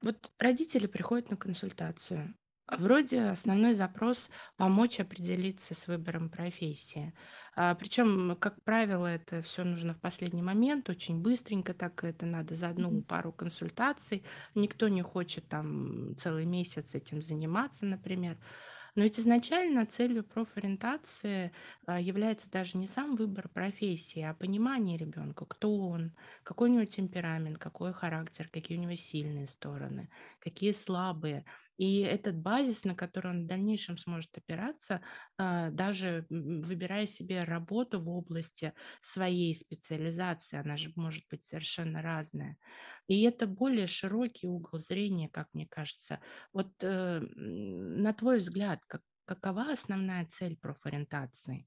Вот 0.00 0.30
родители 0.38 0.86
приходят 0.86 1.30
на 1.30 1.36
консультацию. 1.36 2.34
А 2.68 2.76
Вроде 2.76 3.22
основной 3.22 3.74
запрос 3.74 4.28
помочь 4.56 5.00
определиться 5.00 5.74
с 5.74 5.88
выбором 5.88 6.28
профессии. 6.28 7.14
Причем, 7.54 8.36
как 8.38 8.62
правило, 8.62 9.06
это 9.06 9.40
все 9.40 9.64
нужно 9.64 9.94
в 9.94 10.00
последний 10.00 10.42
момент, 10.42 10.90
очень 10.90 11.22
быстренько, 11.22 11.72
так 11.72 12.04
это 12.04 12.26
надо 12.26 12.54
за 12.56 12.68
одну 12.68 13.02
пару 13.02 13.32
консультаций. 13.32 14.24
Никто 14.54 14.88
не 14.88 15.02
хочет 15.02 15.48
там 15.48 16.14
целый 16.18 16.44
месяц 16.44 16.94
этим 16.94 17.22
заниматься, 17.22 17.86
например. 17.86 18.38
Но 18.94 19.04
ведь 19.04 19.20
изначально 19.20 19.86
целью 19.86 20.24
профориентации 20.24 21.52
а, 21.86 22.00
является 22.00 22.50
даже 22.50 22.76
не 22.78 22.88
сам 22.88 23.14
выбор 23.14 23.48
профессии, 23.48 24.20
а 24.22 24.34
понимание 24.34 24.98
ребенка, 24.98 25.46
кто 25.46 25.72
он, 25.88 26.16
какой 26.42 26.68
у 26.68 26.72
него 26.72 26.84
темперамент, 26.84 27.58
какой 27.58 27.92
характер, 27.92 28.48
какие 28.52 28.76
у 28.76 28.80
него 28.80 28.96
сильные 28.96 29.46
стороны, 29.46 30.10
какие 30.40 30.72
слабые. 30.72 31.44
И 31.78 32.00
этот 32.00 32.36
базис, 32.36 32.84
на 32.84 32.94
который 32.94 33.30
он 33.30 33.44
в 33.44 33.46
дальнейшем 33.46 33.96
сможет 33.96 34.36
опираться, 34.36 35.00
а, 35.38 35.70
даже 35.70 36.26
выбирая 36.28 37.06
себе 37.06 37.44
работу 37.44 38.00
в 38.00 38.08
области 38.10 38.74
своей 39.00 39.54
специализации, 39.54 40.58
она 40.58 40.76
же 40.76 40.92
может 40.96 41.24
быть 41.30 41.44
совершенно 41.44 42.02
разная. 42.02 42.58
И 43.06 43.22
это 43.22 43.46
более 43.46 43.86
широкий 43.86 44.48
угол 44.48 44.80
зрения, 44.80 45.28
как 45.28 45.48
мне 45.54 45.66
кажется. 45.66 46.20
Вот 46.52 46.72
э, 46.82 47.20
на 47.20 48.12
твой 48.12 48.38
взгляд, 48.38 48.80
как, 48.86 49.02
какова 49.24 49.72
основная 49.72 50.26
цель 50.26 50.56
профориентации? 50.56 51.66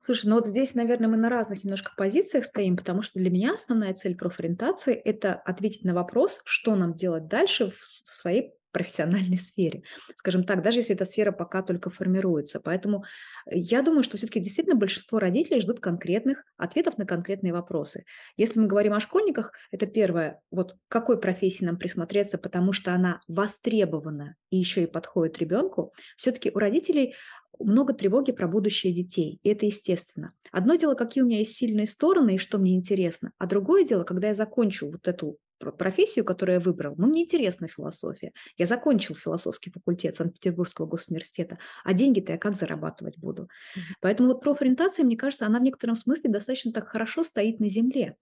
Слушай, 0.00 0.26
ну 0.26 0.36
вот 0.36 0.46
здесь, 0.46 0.74
наверное, 0.74 1.08
мы 1.08 1.16
на 1.16 1.28
разных 1.28 1.64
немножко 1.64 1.92
позициях 1.96 2.44
стоим, 2.44 2.76
потому 2.76 3.02
что 3.02 3.18
для 3.18 3.30
меня 3.30 3.54
основная 3.54 3.94
цель 3.94 4.16
профориентации– 4.16 4.94
это 4.94 5.34
ответить 5.34 5.84
на 5.84 5.94
вопрос, 5.94 6.40
что 6.44 6.74
нам 6.74 6.94
делать 6.94 7.26
дальше 7.26 7.70
в 7.70 7.78
своей 8.04 8.54
профессиональной 8.74 9.38
сфере. 9.38 9.84
Скажем 10.16 10.44
так, 10.44 10.62
даже 10.62 10.80
если 10.80 10.94
эта 10.94 11.06
сфера 11.06 11.32
пока 11.32 11.62
только 11.62 11.88
формируется. 11.88 12.60
Поэтому 12.60 13.04
я 13.46 13.80
думаю, 13.80 14.02
что 14.02 14.18
все-таки 14.18 14.40
действительно 14.40 14.76
большинство 14.76 15.18
родителей 15.18 15.60
ждут 15.60 15.80
конкретных 15.80 16.44
ответов 16.58 16.98
на 16.98 17.06
конкретные 17.06 17.54
вопросы. 17.54 18.04
Если 18.36 18.58
мы 18.58 18.66
говорим 18.66 18.92
о 18.92 19.00
школьниках, 19.00 19.52
это 19.70 19.86
первое, 19.86 20.40
вот 20.50 20.72
к 20.72 20.76
какой 20.88 21.18
профессии 21.18 21.64
нам 21.64 21.78
присмотреться, 21.78 22.36
потому 22.36 22.72
что 22.72 22.92
она 22.92 23.20
востребована 23.28 24.34
и 24.50 24.56
еще 24.56 24.82
и 24.82 24.86
подходит 24.86 25.38
ребенку, 25.38 25.94
все-таки 26.16 26.50
у 26.52 26.58
родителей 26.58 27.14
много 27.60 27.94
тревоги 27.94 28.32
про 28.32 28.48
будущее 28.48 28.92
детей, 28.92 29.38
и 29.44 29.48
это 29.48 29.66
естественно. 29.66 30.32
Одно 30.50 30.74
дело, 30.74 30.94
какие 30.94 31.22
у 31.22 31.26
меня 31.26 31.38
есть 31.38 31.56
сильные 31.56 31.86
стороны 31.86 32.34
и 32.34 32.38
что 32.38 32.58
мне 32.58 32.74
интересно, 32.74 33.30
а 33.38 33.46
другое 33.46 33.84
дело, 33.84 34.02
когда 34.02 34.28
я 34.28 34.34
закончу 34.34 34.90
вот 34.90 35.06
эту 35.06 35.38
профессию, 35.58 36.24
которую 36.24 36.54
я 36.54 36.60
выбрал, 36.60 36.94
ну, 36.96 37.06
мне 37.06 37.22
интересна 37.22 37.68
философия. 37.68 38.32
Я 38.56 38.66
закончил 38.66 39.14
философский 39.14 39.70
факультет 39.70 40.16
Санкт-Петербургского 40.16 40.86
госуниверситета, 40.86 41.58
а 41.84 41.92
деньги-то 41.92 42.32
я 42.32 42.38
как 42.38 42.56
зарабатывать 42.56 43.18
буду? 43.18 43.44
Mm-hmm. 43.44 43.80
Поэтому 44.00 44.28
вот 44.30 44.42
профориентация, 44.42 45.04
мне 45.04 45.16
кажется, 45.16 45.46
она 45.46 45.58
в 45.58 45.62
некотором 45.62 45.96
смысле 45.96 46.30
достаточно 46.30 46.72
так 46.72 46.88
хорошо 46.88 47.24
стоит 47.24 47.60
на 47.60 47.68
земле. 47.68 48.16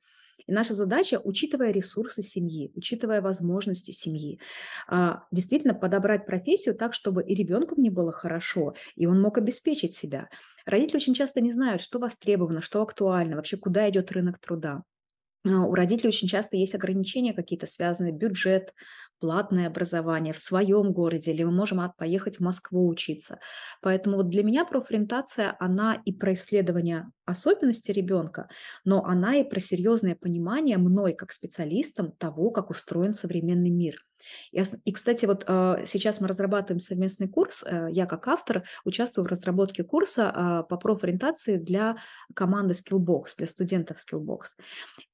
И 0.47 0.53
наша 0.53 0.75
задача, 0.75 1.21
учитывая 1.23 1.71
ресурсы 1.71 2.23
семьи, 2.23 2.73
учитывая 2.75 3.21
возможности 3.21 3.91
семьи, 3.91 4.41
а, 4.89 5.25
действительно 5.31 5.75
подобрать 5.75 6.27
профессию 6.27 6.75
так, 6.75 6.95
чтобы 6.95 7.23
и 7.23 7.35
ребенку 7.35 7.77
мне 7.77 7.91
было 7.91 8.13
хорошо, 8.13 8.75
и 8.97 9.07
он 9.07 9.21
мог 9.21 9.39
обеспечить 9.39 9.95
себя. 9.95 10.29
Родители 10.67 10.97
очень 10.97 11.15
часто 11.15 11.41
не 11.41 11.51
знают, 11.51 11.83
что 11.83 11.99
востребовано, 11.99 12.61
что 12.61 12.83
актуально, 12.83 13.37
вообще 13.37 13.57
куда 13.57 13.89
идет 13.89 14.11
рынок 14.13 14.39
труда. 14.39 14.83
А, 15.45 15.67
у 15.67 15.75
родителей 15.75 16.09
очень 16.09 16.29
часто 16.29 16.57
есть 16.57 16.75
ограничения 16.75 17.33
какие-то, 17.35 17.67
связанные 17.67 18.13
бюджет, 18.13 18.75
платное 19.23 19.69
образование 19.69 20.33
в 20.35 20.39
своем 20.39 20.93
городе, 20.93 21.31
или 21.31 21.45
мы 21.45 21.53
можем 21.53 21.81
поехать 21.97 22.39
в 22.39 22.41
Москву 22.41 22.89
учиться. 22.89 23.39
Поэтому 23.81 24.17
вот 24.17 24.31
для 24.31 24.43
меня 24.43 24.65
профориентация, 24.65 25.55
она 25.61 26.03
и 26.05 26.13
про 26.13 26.33
исследование 26.33 27.09
особенностей 27.25 27.93
ребенка, 27.93 28.49
но 28.85 29.05
она 29.05 29.37
и 29.37 29.45
про 29.45 29.61
серьезное 29.61 30.17
понимание 30.17 30.77
мной 30.77 31.13
как 31.13 31.31
специалистом 31.31 32.11
того, 32.11 32.51
как 32.51 32.71
устроен 32.71 33.15
современный 33.15 33.71
мир. 33.71 34.05
И, 34.53 34.93
кстати, 34.93 35.27
вот 35.27 35.45
а, 35.47 35.81
сейчас 35.87 36.21
мы 36.21 36.29
разрабатываем 36.29 36.81
совместный 36.81 37.29
курс. 37.29 37.65
Э, 37.67 37.89
я 37.91 38.07
как 38.07 38.29
автор 38.29 38.65
участвую 38.85 39.25
в 39.25 39.29
разработке 39.29 39.85
курса 39.85 40.31
а, 40.35 40.63
по 40.63 40.77
профориентации 40.77 41.57
для 41.57 41.97
команды 42.35 42.75
Skillbox, 42.75 43.31
для 43.39 43.47
студентов 43.47 43.99
Skillbox. 43.99 44.43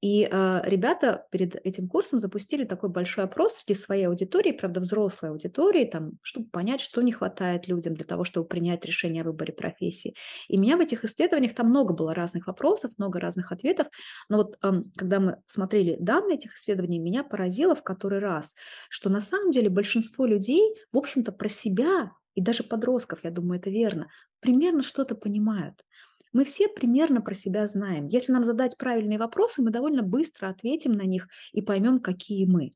И 0.00 0.28
а, 0.30 0.62
ребята 0.64 1.26
перед 1.30 1.56
этим 1.64 1.88
курсом 1.88 2.20
запустили 2.20 2.64
такой 2.64 2.90
большой 2.90 3.24
опрос 3.24 3.54
среди 3.54 3.78
своей 3.98 4.06
аудитории, 4.06 4.52
правда, 4.52 4.80
взрослой 4.80 5.30
аудитории, 5.30 5.84
там, 5.84 6.12
чтобы 6.22 6.48
понять, 6.48 6.80
что 6.80 7.02
не 7.02 7.12
хватает 7.12 7.68
людям 7.68 7.94
для 7.94 8.04
того, 8.04 8.24
чтобы 8.24 8.46
принять 8.46 8.84
решение 8.84 9.22
о 9.22 9.26
выборе 9.26 9.52
профессии. 9.52 10.14
И 10.48 10.56
меня 10.56 10.76
в 10.76 10.80
этих 10.80 11.04
исследованиях 11.04 11.54
там 11.54 11.68
много 11.68 11.94
было 11.94 12.14
разных 12.14 12.46
вопросов, 12.46 12.92
много 12.98 13.18
разных 13.18 13.50
ответов. 13.52 13.88
Но 14.28 14.36
вот 14.38 14.56
когда 14.96 15.20
мы 15.20 15.36
смотрели 15.46 15.96
данные 15.98 16.36
этих 16.36 16.54
исследований, 16.54 17.00
меня 17.00 17.24
поразило 17.24 17.74
в 17.74 17.82
который 17.82 18.20
раз, 18.20 18.54
что 18.88 19.10
на 19.10 19.20
самом 19.20 19.50
деле 19.50 19.68
большинство 19.68 20.26
людей, 20.26 20.74
в 20.92 20.98
общем-то, 20.98 21.32
про 21.32 21.48
себя, 21.48 22.12
и 22.34 22.40
даже 22.40 22.62
подростков, 22.62 23.24
я 23.24 23.30
думаю, 23.30 23.58
это 23.58 23.70
верно, 23.70 24.06
примерно 24.40 24.82
что-то 24.82 25.16
понимают. 25.16 25.84
Мы 26.32 26.44
все 26.44 26.68
примерно 26.68 27.22
про 27.22 27.34
себя 27.34 27.66
знаем. 27.66 28.06
Если 28.06 28.32
нам 28.32 28.44
задать 28.44 28.76
правильные 28.76 29.18
вопросы, 29.18 29.62
мы 29.62 29.70
довольно 29.70 30.02
быстро 30.02 30.48
ответим 30.48 30.92
на 30.92 31.02
них 31.02 31.26
и 31.52 31.62
поймем, 31.62 32.00
какие 32.00 32.44
мы. 32.44 32.70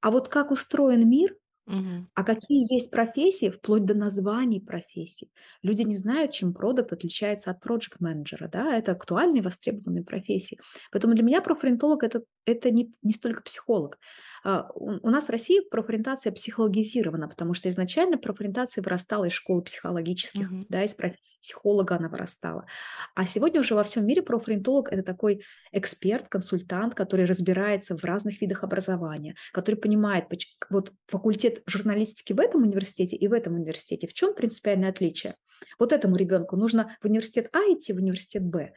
А 0.00 0.10
вот 0.10 0.28
как 0.28 0.50
устроен 0.50 1.08
мир, 1.08 1.36
Мгм. 1.66 2.08
А 2.14 2.24
какие 2.24 2.72
есть 2.72 2.90
профессии, 2.90 3.50
вплоть 3.50 3.84
до 3.86 3.94
названий 3.94 4.60
профессий. 4.60 5.32
Люди 5.62 5.82
не 5.82 5.94
знают, 5.96 6.32
чем 6.32 6.52
продукт 6.52 6.92
отличается 6.92 7.50
от 7.52 7.60
проект-менеджера, 7.60 8.48
да, 8.48 8.76
это 8.76 8.92
актуальные, 8.92 9.42
востребованные 9.42 10.04
профессии. 10.04 10.58
Поэтому 10.92 11.14
для 11.14 11.24
меня 11.24 11.40
профориентолог 11.42 12.02
это, 12.04 12.24
это 12.46 12.70
не, 12.70 12.92
не 13.02 13.12
столько 13.12 13.42
психолог. 13.42 13.98
А, 14.44 14.68
у, 14.74 15.10
нас 15.10 15.26
в 15.26 15.30
России 15.30 15.60
профориентация 15.70 16.32
психологизирована, 16.32 17.28
потому 17.28 17.54
что 17.54 17.68
изначально 17.68 18.18
профориентация 18.18 18.82
вырастала 18.82 19.26
из 19.26 19.32
школы 19.32 19.62
психологических, 19.62 20.50
Мгм. 20.50 20.66
да, 20.68 20.84
из 20.84 20.94
профессии 20.94 21.38
психолога 21.42 21.96
она 21.96 22.08
вырастала. 22.08 22.66
А 23.14 23.26
сегодня 23.26 23.60
уже 23.60 23.74
во 23.74 23.84
всем 23.84 24.06
мире 24.06 24.22
профориентолог 24.22 24.92
это 24.92 25.02
такой 25.02 25.42
эксперт, 25.72 26.28
консультант, 26.28 26.94
который 26.94 27.26
разбирается 27.26 27.96
в 27.96 28.04
разных 28.04 28.40
видах 28.40 28.64
образования, 28.64 29.34
который 29.52 29.76
понимает, 29.76 30.26
вот 30.70 30.92
факультет 31.06 31.62
журналистики 31.66 32.32
в 32.32 32.40
этом 32.40 32.62
университете 32.62 33.16
и 33.16 33.28
в 33.28 33.32
этом 33.32 33.54
университете. 33.54 34.06
В 34.06 34.14
чем 34.14 34.34
принципиальное 34.34 34.90
отличие? 34.90 35.34
Вот 35.78 35.92
этому 35.92 36.16
ребенку 36.16 36.56
нужно 36.56 36.96
в 37.00 37.04
университет 37.04 37.48
А 37.52 37.58
идти, 37.72 37.92
в 37.92 37.96
университет 37.96 38.44
Б. 38.44 38.72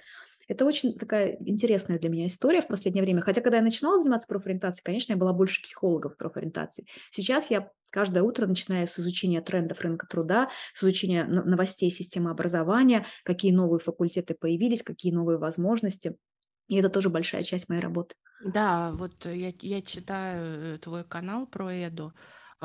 Это 0.47 0.65
очень 0.65 0.97
такая 0.97 1.37
интересная 1.39 1.99
для 1.99 2.09
меня 2.09 2.27
история 2.27 2.61
в 2.61 2.67
последнее 2.67 3.03
время. 3.03 3.21
Хотя, 3.21 3.41
когда 3.41 3.57
я 3.57 3.63
начинала 3.63 3.99
заниматься 3.99 4.27
профориентацией, 4.27 4.83
конечно, 4.83 5.13
я 5.13 5.17
была 5.17 5.33
больше 5.33 5.61
психологом 5.61 6.11
в 6.13 6.17
профориентации. 6.17 6.85
Сейчас 7.11 7.49
я 7.49 7.69
каждое 7.89 8.23
утро 8.23 8.47
начинаю 8.47 8.87
с 8.87 8.99
изучения 8.99 9.41
трендов 9.41 9.81
рынка 9.81 10.07
труда, 10.07 10.49
с 10.73 10.83
изучения 10.83 11.23
новостей 11.23 11.91
системы 11.91 12.31
образования, 12.31 13.05
какие 13.23 13.51
новые 13.51 13.79
факультеты 13.79 14.33
появились, 14.33 14.83
какие 14.83 15.13
новые 15.13 15.37
возможности. 15.37 16.15
И 16.67 16.77
это 16.77 16.89
тоже 16.89 17.09
большая 17.09 17.43
часть 17.43 17.69
моей 17.69 17.81
работы. 17.81 18.15
Да, 18.43 18.91
вот 18.93 19.25
я, 19.25 19.53
я 19.61 19.81
читаю 19.81 20.75
э, 20.75 20.77
твой 20.79 21.03
канал 21.03 21.47
про 21.47 21.71
Эду. 21.71 22.13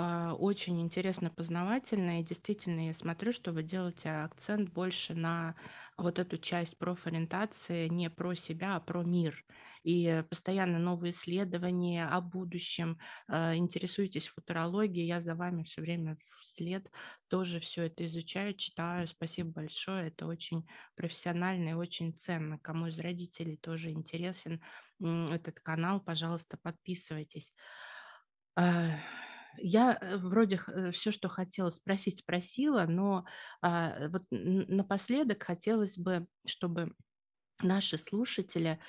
А, 0.00 0.34
очень 0.34 0.80
интересно, 0.80 1.28
познавательно, 1.28 2.20
и 2.20 2.24
действительно 2.24 2.86
я 2.86 2.94
смотрю, 2.94 3.32
что 3.32 3.50
вы 3.50 3.64
делаете 3.64 4.10
акцент 4.10 4.70
больше 4.70 5.12
на 5.14 5.56
вот 5.96 6.20
эту 6.20 6.38
часть 6.38 6.78
профориентации, 6.78 7.88
не 7.88 8.08
про 8.08 8.34
себя, 8.34 8.76
а 8.76 8.80
про 8.80 9.02
мир. 9.02 9.44
И 9.82 10.22
постоянно 10.30 10.78
новые 10.78 11.10
исследования 11.10 12.06
о 12.06 12.20
будущем, 12.20 13.00
а, 13.26 13.56
интересуетесь 13.56 14.28
футурологией, 14.28 15.04
я 15.08 15.20
за 15.20 15.34
вами 15.34 15.64
все 15.64 15.80
время 15.80 16.16
вслед 16.40 16.88
тоже 17.26 17.58
все 17.58 17.82
это 17.86 18.06
изучаю, 18.06 18.54
читаю. 18.54 19.08
Спасибо 19.08 19.50
большое, 19.50 20.08
это 20.08 20.26
очень 20.26 20.64
профессионально 20.94 21.70
и 21.70 21.72
очень 21.72 22.14
ценно. 22.14 22.60
Кому 22.60 22.86
из 22.86 23.00
родителей 23.00 23.56
тоже 23.56 23.90
интересен 23.90 24.62
этот 25.00 25.58
канал, 25.58 26.00
пожалуйста, 26.00 26.56
подписывайтесь. 26.56 27.52
Я 29.60 29.98
э, 30.00 30.16
вроде 30.16 30.60
э, 30.66 30.90
все, 30.92 31.10
что 31.10 31.28
хотела 31.28 31.70
спросить, 31.70 32.18
спросила, 32.20 32.84
но 32.88 33.24
а, 33.62 34.08
вот 34.08 34.22
напоследок 34.30 35.42
хотелось 35.42 35.96
бы, 35.98 36.26
чтобы 36.46 36.94
наши 37.62 37.98
слушатели 37.98 38.80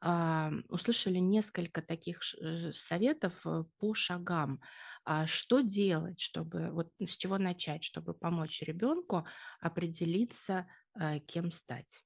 а, 0.00 0.52
услышали 0.68 1.18
несколько 1.18 1.82
таких 1.82 2.20
э, 2.40 2.72
советов 2.72 3.44
по 3.78 3.94
шагам. 3.94 4.60
А 5.04 5.26
что 5.28 5.60
делать, 5.62 6.20
чтобы 6.20 6.70
вот 6.72 6.92
с 7.00 7.16
чего 7.16 7.38
начать, 7.38 7.84
чтобы 7.84 8.14
помочь 8.14 8.62
ребенку 8.62 9.26
определиться, 9.60 10.68
кем 11.28 11.52
стать? 11.52 12.05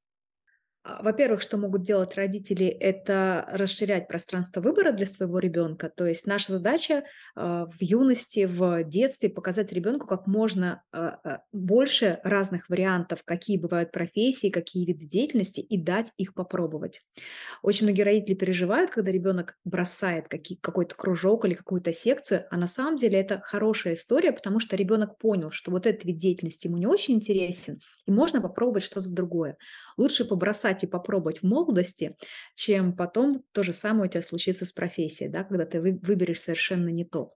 А, 0.83 1.03
во-первых, 1.03 1.43
что 1.43 1.59
могут 1.59 1.83
делать 1.83 2.14
родители, 2.16 2.66
это 2.66 3.47
расширять 3.53 4.09
пространство 4.09 4.62
выбора 4.62 4.93
для 4.93 5.05
своего 5.05 5.38
ребенка. 5.38 5.90
То 5.95 6.07
есть 6.07 6.27
наша 6.27 6.53
задача 6.53 7.05
а, 7.37 7.66
в 7.66 7.83
юности, 7.83 8.47
в 8.47 8.85
детстве 8.85 9.29
показать 9.29 9.73
ребенку 9.73 10.07
как 10.07 10.27
можно 10.27 10.83
а, 10.90 11.40
больше 11.53 12.21
разных 12.25 12.71
вариантов, 12.71 13.25
какие 13.25 13.59
бывают 13.59 13.93
профессии, 13.93 14.49
какие 14.49 14.87
виды 14.87 15.05
деятельности, 15.05 15.61
и 15.61 15.83
дать 15.83 16.12
их 16.16 16.33
попробовать. 16.33 17.03
Очень 17.62 17.87
многие 17.87 18.03
родители 18.03 18.35
переживают, 18.35 18.90
когда 18.90 19.11
ребенок 19.11 19.59
бросает 19.64 20.29
какой-то 20.62 20.95
кружок 20.95 21.45
или 21.45 21.55
какую-то 21.55 21.93
секцию, 21.93 22.47
а 22.51 22.57
на 22.57 22.66
самом 22.66 22.97
деле 22.97 23.21
это 23.21 23.40
хорошая 23.45 23.95
история, 23.95 24.33
потому 24.33 24.61
что 24.61 24.77
ребенок 24.77 25.19
понял, 25.19 25.51
что 25.51 25.71
вот 25.71 25.87
этот 25.87 26.05
вид 26.05 26.16
деятельности 26.16 26.69
ему 26.69 26.79
не 26.79 26.87
очень 26.87 27.14
интересен, 27.14 27.81
и 28.07 28.11
можно 28.11 28.40
попробовать 28.40 28.83
что-то 28.83 29.11
другое. 29.11 29.59
Лучше 29.99 30.25
побросать 30.25 30.70
бросать 30.71 30.85
и 30.85 30.87
попробовать 30.87 31.41
в 31.41 31.43
молодости, 31.47 32.17
чем 32.55 32.97
потом 32.97 33.43
то 33.53 33.63
же 33.63 33.73
самое 33.73 34.09
у 34.09 34.11
тебя 34.13 34.23
случится 34.23 34.65
с 34.65 34.73
профессией, 34.73 35.31
да, 35.31 35.45
когда 35.45 35.67
ты 35.67 35.81
выберешь 35.81 36.41
совершенно 36.41 36.89
не 36.89 37.05
то. 37.05 37.31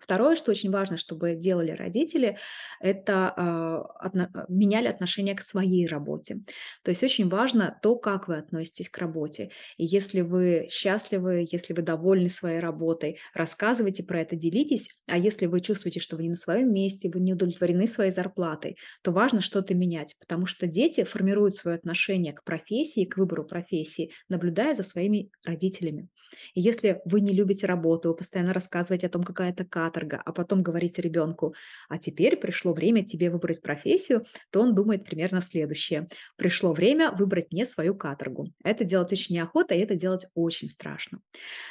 Второе, 0.00 0.34
что 0.34 0.50
очень 0.50 0.70
важно, 0.70 0.96
чтобы 0.96 1.34
делали 1.36 1.70
родители, 1.72 2.38
это 2.80 3.32
а, 3.36 3.84
отно- 4.08 4.30
а, 4.34 4.46
меняли 4.48 4.88
отношение 4.88 5.34
к 5.36 5.42
своей 5.42 5.86
работе. 5.86 6.40
То 6.82 6.90
есть 6.90 7.02
очень 7.02 7.28
важно 7.28 7.78
то, 7.82 7.96
как 7.96 8.28
вы 8.28 8.38
относитесь 8.38 8.88
к 8.90 8.98
работе. 8.98 9.50
И 9.76 9.84
если 9.84 10.22
вы 10.22 10.68
счастливы, 10.70 11.46
если 11.50 11.74
вы 11.74 11.82
довольны 11.82 12.28
своей 12.28 12.60
работой, 12.60 13.18
рассказывайте 13.34 14.02
про 14.02 14.20
это, 14.22 14.36
делитесь. 14.36 14.88
А 15.06 15.18
если 15.18 15.46
вы 15.46 15.60
чувствуете, 15.60 16.00
что 16.00 16.16
вы 16.16 16.24
не 16.24 16.30
на 16.30 16.36
своем 16.36 16.72
месте, 16.72 17.10
вы 17.12 17.20
не 17.20 17.34
удовлетворены 17.34 17.86
своей 17.86 18.10
зарплатой, 18.10 18.76
то 19.02 19.12
важно 19.12 19.40
что-то 19.40 19.74
менять, 19.74 20.16
потому 20.18 20.46
что 20.46 20.66
дети 20.66 21.04
формируют 21.04 21.56
свое 21.56 21.76
отношение 21.76 22.32
к 22.32 22.44
профессии, 22.44 23.04
к 23.04 23.16
выбору 23.16 23.44
профессии, 23.44 24.10
наблюдая 24.28 24.74
за 24.74 24.82
своими 24.82 25.30
родителями. 25.44 26.08
И 26.54 26.60
если 26.60 27.00
вы 27.04 27.20
не 27.20 27.32
любите 27.32 27.66
работу, 27.66 28.10
вы 28.10 28.16
постоянно 28.16 28.52
рассказываете 28.52 29.06
о 29.08 29.10
том, 29.10 29.22
какая 29.22 29.50
это 29.50 29.64
каторга, 29.90 30.22
а 30.24 30.32
потом 30.32 30.62
говорите 30.62 31.02
ребенку, 31.02 31.54
а 31.88 31.98
теперь 31.98 32.36
пришло 32.36 32.72
время 32.72 33.04
тебе 33.04 33.30
выбрать 33.30 33.62
профессию, 33.62 34.24
то 34.50 34.60
он 34.60 34.74
думает 34.74 35.04
примерно 35.04 35.40
следующее. 35.40 36.06
Пришло 36.36 36.72
время 36.72 37.10
выбрать 37.12 37.52
мне 37.52 37.64
свою 37.64 37.94
каторгу. 37.94 38.52
Это 38.64 38.84
делать 38.84 39.12
очень 39.12 39.34
неохота, 39.34 39.74
и 39.74 39.78
это 39.78 39.94
делать 39.94 40.26
очень 40.34 40.68
страшно. 40.68 41.20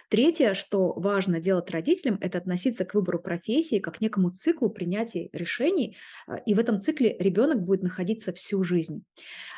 Третье, 0.10 0.54
что 0.54 0.94
важно 0.94 1.40
делать 1.40 1.72
родителям, 1.72 2.18
это 2.22 2.38
относиться 2.38 2.86
к 2.86 2.94
выбору 2.94 3.20
профессии 3.20 3.80
как 3.80 3.98
к 3.98 4.02
некому 4.02 4.32
циклу 4.32 4.70
принятия 4.70 5.30
решений, 5.34 5.98
а, 6.28 6.38
и 6.38 6.54
в 6.54 6.60
этом 6.60 6.80
цикле 6.80 7.16
ребенок 7.20 7.62
будет 7.62 7.84
находиться 7.84 8.34
всю 8.34 8.64
жизнь. 8.64 9.04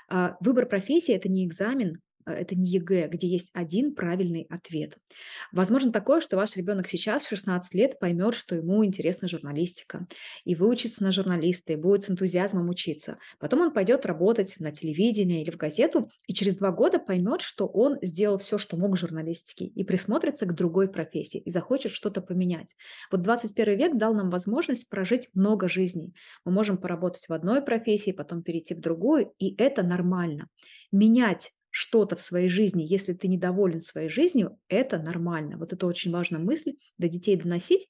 А, 0.09 0.37
выбор 0.39 0.67
профессии– 0.67 1.13
это 1.15 1.29
не 1.29 1.45
экзамен, 1.45 1.99
это 2.25 2.55
не 2.55 2.69
ЕГЭ, 2.71 3.07
где 3.09 3.27
есть 3.27 3.49
один 3.53 3.93
правильный 3.95 4.47
ответ. 4.49 4.97
Возможно 5.51 5.91
такое, 5.91 6.21
что 6.21 6.37
ваш 6.37 6.55
ребенок 6.55 6.87
сейчас 6.87 7.23
в 7.23 7.29
16 7.29 7.73
лет 7.73 7.99
поймет, 7.99 8.33
что 8.33 8.55
ему 8.55 8.83
интересна 8.85 9.27
журналистика, 9.27 10.07
и 10.43 10.55
выучится 10.55 11.03
на 11.03 11.11
журналиста, 11.11 11.73
и 11.73 11.75
будет 11.75 12.03
с 12.03 12.09
энтузиазмом 12.09 12.69
учиться. 12.69 13.17
Потом 13.39 13.61
он 13.61 13.71
пойдет 13.73 14.05
работать 14.05 14.55
на 14.59 14.71
телевидении 14.71 15.41
или 15.41 15.51
в 15.51 15.57
газету, 15.57 16.09
и 16.27 16.33
через 16.33 16.55
два 16.55 16.71
года 16.71 16.99
поймет, 16.99 17.41
что 17.41 17.67
он 17.67 17.97
сделал 18.01 18.37
все, 18.37 18.57
что 18.57 18.77
мог 18.77 18.95
в 18.95 18.99
журналистике, 18.99 19.65
и 19.65 19.83
присмотрится 19.83 20.45
к 20.45 20.55
другой 20.55 20.89
профессии, 20.89 21.39
и 21.39 21.49
захочет 21.49 21.91
что-то 21.91 22.21
поменять. 22.21 22.75
Вот 23.11 23.21
21 23.21 23.77
век 23.77 23.97
дал 23.97 24.13
нам 24.13 24.29
возможность 24.29 24.89
прожить 24.89 25.29
много 25.33 25.67
жизней. 25.67 26.13
Мы 26.45 26.51
можем 26.51 26.77
поработать 26.77 27.27
в 27.27 27.33
одной 27.33 27.61
профессии, 27.61 28.11
потом 28.11 28.43
перейти 28.43 28.73
в 28.73 28.79
другую, 28.79 29.33
и 29.39 29.55
это 29.61 29.83
нормально. 29.83 30.47
Менять 30.91 31.51
что-то 31.71 32.15
в 32.15 32.21
своей 32.21 32.49
жизни, 32.49 32.83
если 32.87 33.13
ты 33.13 33.27
недоволен 33.27 33.81
своей 33.81 34.09
жизнью, 34.09 34.59
это 34.69 34.99
нормально. 34.99 35.57
Вот 35.57 35.73
это 35.73 35.87
очень 35.87 36.11
важная 36.11 36.39
мысль 36.39 36.73
до 36.97 37.07
детей 37.09 37.35
доносить 37.37 37.87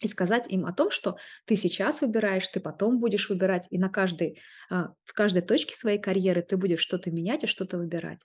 и 0.00 0.08
сказать 0.08 0.48
им 0.50 0.66
о 0.66 0.72
том, 0.72 0.90
что 0.90 1.16
ты 1.46 1.56
сейчас 1.56 2.00
выбираешь, 2.00 2.48
ты 2.48 2.60
потом 2.60 3.00
будешь 3.00 3.28
выбирать, 3.30 3.66
и 3.70 3.78
на 3.78 3.88
каждой, 3.88 4.40
а, 4.70 4.90
в 5.04 5.12
каждой 5.14 5.42
точке 5.42 5.74
своей 5.74 5.98
карьеры 5.98 6.42
ты 6.42 6.56
будешь 6.56 6.80
что-то 6.80 7.10
менять 7.10 7.44
и 7.44 7.46
что-то 7.46 7.78
выбирать. 7.78 8.20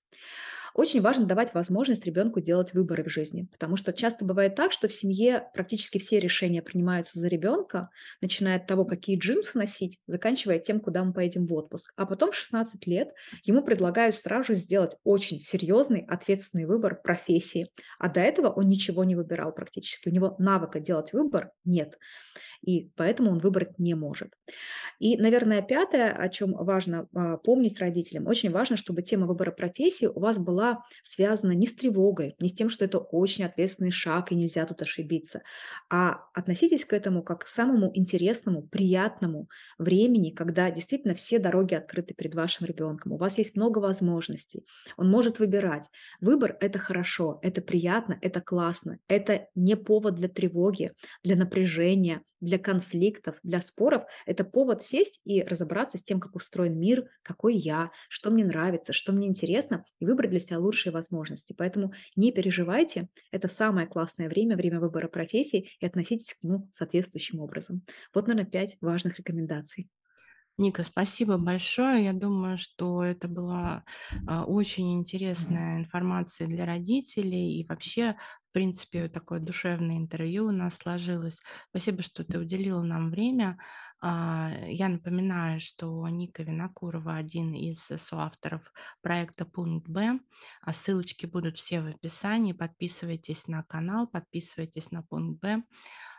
Очень 0.80 1.02
важно 1.02 1.26
давать 1.26 1.54
возможность 1.54 2.06
ребенку 2.06 2.40
делать 2.40 2.74
выборы 2.74 3.04
в 3.04 3.10
жизни, 3.10 3.50
потому 3.52 3.76
что 3.76 3.92
часто 3.92 4.24
бывает 4.24 4.56
так, 4.56 4.72
что 4.72 4.88
в 4.88 4.94
семье 4.94 5.50
практически 5.54 5.98
все 5.98 6.22
решения 6.22 6.62
принимаются 6.62 7.20
за 7.20 7.28
ребенка, 7.28 7.90
начиная 8.22 8.56
от 8.56 8.66
того, 8.66 8.86
какие 8.86 9.20
джинсы 9.20 9.58
носить, 9.58 10.00
заканчивая 10.08 10.58
тем, 10.58 10.80
куда 10.80 11.04
мы 11.04 11.12
поедем 11.12 11.48
в 11.48 11.54
отпуск. 11.54 11.92
А 11.98 12.06
потом 12.06 12.32
в 12.32 12.36
16 12.36 12.88
лет 12.88 13.10
ему 13.44 13.62
предлагают 13.62 14.16
сразу 14.16 14.54
же 14.54 14.56
сделать 14.56 14.96
очень 15.04 15.42
серьезный, 15.42 16.06
ответственный 16.08 16.64
выбор 16.64 16.96
профессии. 16.96 17.68
А 18.00 18.08
до 18.08 18.22
этого 18.22 18.48
он 18.48 18.70
ничего 18.70 19.04
не 19.04 19.18
выбирал 19.18 19.52
практически. 19.52 20.08
У 20.08 20.14
него 20.14 20.38
навыка 20.40 20.80
делать 20.80 21.12
выбор 21.12 21.52
нет 21.66 21.98
и 22.62 22.92
поэтому 22.96 23.32
он 23.32 23.40
выбрать 23.40 23.80
не 23.80 23.94
может. 23.94 24.34
И, 25.00 25.18
наверное, 25.18 25.62
пятое, 25.62 26.12
о 26.12 26.28
чем 26.30 26.54
важно 26.54 27.08
а, 27.14 27.38
помнить 27.38 27.80
родителям, 27.80 28.28
очень 28.28 28.52
важно, 28.52 28.76
чтобы 28.76 29.02
тема 29.02 29.28
выбора 29.28 29.52
профессии 29.52 30.08
у 30.08 30.20
вас 30.20 30.38
была 30.38 30.84
связана 31.04 31.54
не 31.54 31.66
с 31.66 31.74
тревогой, 31.74 32.36
не 32.40 32.50
с 32.50 32.54
тем, 32.54 32.70
что 32.70 32.86
это 32.86 33.00
очень 33.00 33.46
ответственный 33.46 33.92
шаг 33.92 34.32
и 34.32 34.36
нельзя 34.36 34.66
тут 34.66 34.82
ошибиться, 34.82 35.42
а 35.90 36.26
относитесь 36.34 36.86
к 36.86 36.94
этому 36.94 37.24
как 37.24 37.46
к 37.46 37.48
самому 37.48 37.92
интересному, 37.94 38.64
приятному 38.64 39.50
времени, 39.78 40.32
когда 40.32 40.70
действительно 40.70 41.14
все 41.14 41.40
дороги 41.40 41.74
открыты 41.74 42.14
перед 42.14 42.36
вашим 42.36 42.66
ребенком, 42.66 43.14
у 43.14 43.18
вас 43.18 43.38
есть 43.38 43.56
много 43.56 43.80
возможностей, 43.80 44.66
он 44.98 45.10
может 45.10 45.40
выбирать. 45.40 45.90
Выбор– 46.20 46.58
это 46.60 46.78
хорошо, 46.80 47.40
это 47.42 47.62
приятно, 47.62 48.18
это 48.22 48.42
классно, 48.42 49.00
это 49.08 49.48
не 49.56 49.76
повод 49.76 50.16
для 50.16 50.28
тревоги, 50.28 50.92
для 51.24 51.36
напряжения, 51.36 52.22
для 52.50 52.60
конфликтов, 52.60 53.38
для 53.44 53.62
споров– 53.62 54.04
это 54.26 54.44
повод 54.44 54.82
сесть 54.82 55.22
и 55.24 55.44
разобраться 55.44 55.98
с 55.98 56.04
тем, 56.04 56.20
как 56.20 56.36
устроен 56.36 56.78
мир, 56.80 57.10
какой 57.22 57.56
я, 57.56 57.92
что 58.10 58.32
мне 58.32 58.44
нравится, 58.44 58.92
что 58.92 59.14
мне 59.14 59.28
интересно, 59.28 59.86
и 60.00 60.06
выбрать 60.06 60.32
для 60.32 60.40
себя 60.40 60.60
лучшие 60.60 60.92
возможности. 60.92 61.54
Поэтому 61.54 61.94
не 62.16 62.32
переживайте, 62.32 63.10
это 63.32 63.48
самое 63.48 63.88
классное 63.88 64.30
время, 64.30 64.56
время 64.56 64.80
выбора 64.80 65.08
профессии, 65.08 65.70
и 65.80 65.86
относитесь 65.86 66.34
к 66.34 66.44
нему 66.44 66.70
соответствующим 66.74 67.40
образом. 67.40 67.84
Вот, 68.14 68.28
наверное, 68.28 68.50
пять 68.50 68.78
важных 68.82 69.18
рекомендаций. 69.20 69.90
Ника, 70.60 70.84
спасибо 70.84 71.38
большое. 71.38 72.04
Я 72.04 72.12
думаю, 72.12 72.58
что 72.58 73.02
это 73.02 73.30
была 73.30 73.86
а, 74.28 74.44
очень 74.44 74.94
интересная 74.94 75.78
информация 75.80 76.48
для 76.48 76.66
родителей 76.66 77.62
и 77.62 77.66
вообще, 77.66 78.18
в 78.50 78.52
принципе, 78.52 79.08
такое 79.08 79.40
душевное 79.40 79.96
интервью 79.96 80.48
у 80.48 80.52
нас 80.52 80.76
сложилось. 80.76 81.42
Спасибо, 81.70 82.04
что 82.04 82.26
ты 82.26 82.38
уделила 82.38 82.84
нам 82.84 83.10
время. 83.10 83.58
А, 84.02 84.52
я 84.68 84.90
напоминаю, 84.90 85.62
что 85.62 86.06
Ника 86.10 86.44
Винокурова 86.44 87.16
один 87.16 87.54
из 87.54 87.80
соавторов 87.80 88.74
проекта 89.02 89.46
«Пункт 89.46 89.88
Б». 89.88 90.20
А 90.62 90.74
ссылочки 90.74 91.26
будут 91.26 91.56
все 91.56 91.80
в 91.80 91.88
описании. 91.88 92.52
Подписывайтесь 92.52 93.48
на 93.48 93.64
канал, 93.64 94.08
подписывайтесь 94.08 94.92
на 94.92 95.04
«Пункт 95.04 95.42
Б». 95.42 95.64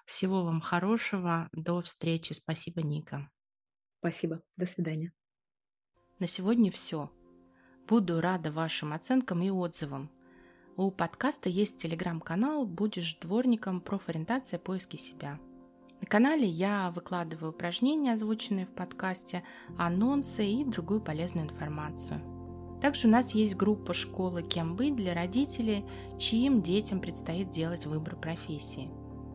Всего 0.07 0.45
вам 0.47 0.63
хорошего. 0.63 1.51
До 1.53 1.83
встречи. 1.83 2.33
Спасибо, 2.33 2.81
Ника. 2.81 3.29
Спасибо. 4.01 4.43
До 4.57 4.67
свидания. 4.67 5.13
На 6.19 6.27
сегодня 6.27 6.71
все. 6.71 7.11
Буду 7.87 8.21
рада 8.21 8.51
вашим 8.51 8.93
оценкам 8.93 9.43
и 9.43 9.51
отзывам. 9.51 10.11
У 10.77 10.91
подкаста 10.91 11.51
есть 11.51 11.77
телеграм-канал 11.77 12.67
«Будешь 12.67 13.19
дворником. 13.19 13.81
Профориентация. 13.81 14.59
Поиски 14.59 14.97
себя». 14.97 15.39
На 16.01 16.07
канале 16.07 16.49
я 16.49 16.91
выкладываю 16.93 17.53
упражнения, 17.53 18.15
озвученные 18.15 18.65
в 18.65 18.71
подкасте, 18.71 19.45
анонсы 19.77 20.47
и 20.47 20.65
другую 20.65 21.03
полезную 21.03 21.47
информацию. 21.47 22.23
Также 22.81 23.07
у 23.07 23.11
нас 23.11 23.35
есть 23.35 23.55
группа 23.55 23.93
школы 23.93 24.43
«Кем 24.43 24.77
быть» 24.77 24.97
для 24.97 25.13
родителей, 25.13 25.85
чьим 26.19 26.63
детям 26.63 27.01
предстоит 27.01 27.51
делать 27.51 27.85
выбор 27.85 28.17
профессии. 28.17 28.91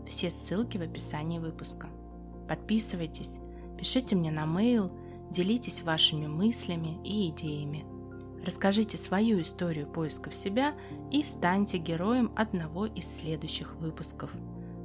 Все 0.08 0.32
ссылки 0.32 0.80
в 0.80 0.82
описании 0.82 1.38
выпуска. 1.38 1.88
Подписывайтесь, 2.50 3.38
Пишите 3.78 4.16
мне 4.16 4.32
на 4.32 4.46
mail, 4.46 4.92
делитесь 5.32 5.84
вашими 5.84 6.28
мыслями 6.28 7.00
и 7.04 7.30
идеями. 7.30 7.86
Расскажите 8.46 8.98
свою 8.98 9.42
историю 9.42 9.88
поисков 9.88 10.36
себя 10.36 10.76
и 11.12 11.24
станьте 11.24 11.78
героем 11.78 12.32
одного 12.36 12.86
из 12.86 13.08
следующих 13.08 13.76
выпусков. 13.78 14.32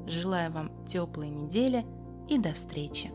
Желаю 0.07 0.51
вам 0.51 0.87
теплой 0.87 1.29
недели 1.29 1.85
и 2.29 2.39
до 2.39 2.55
встречи! 2.55 3.11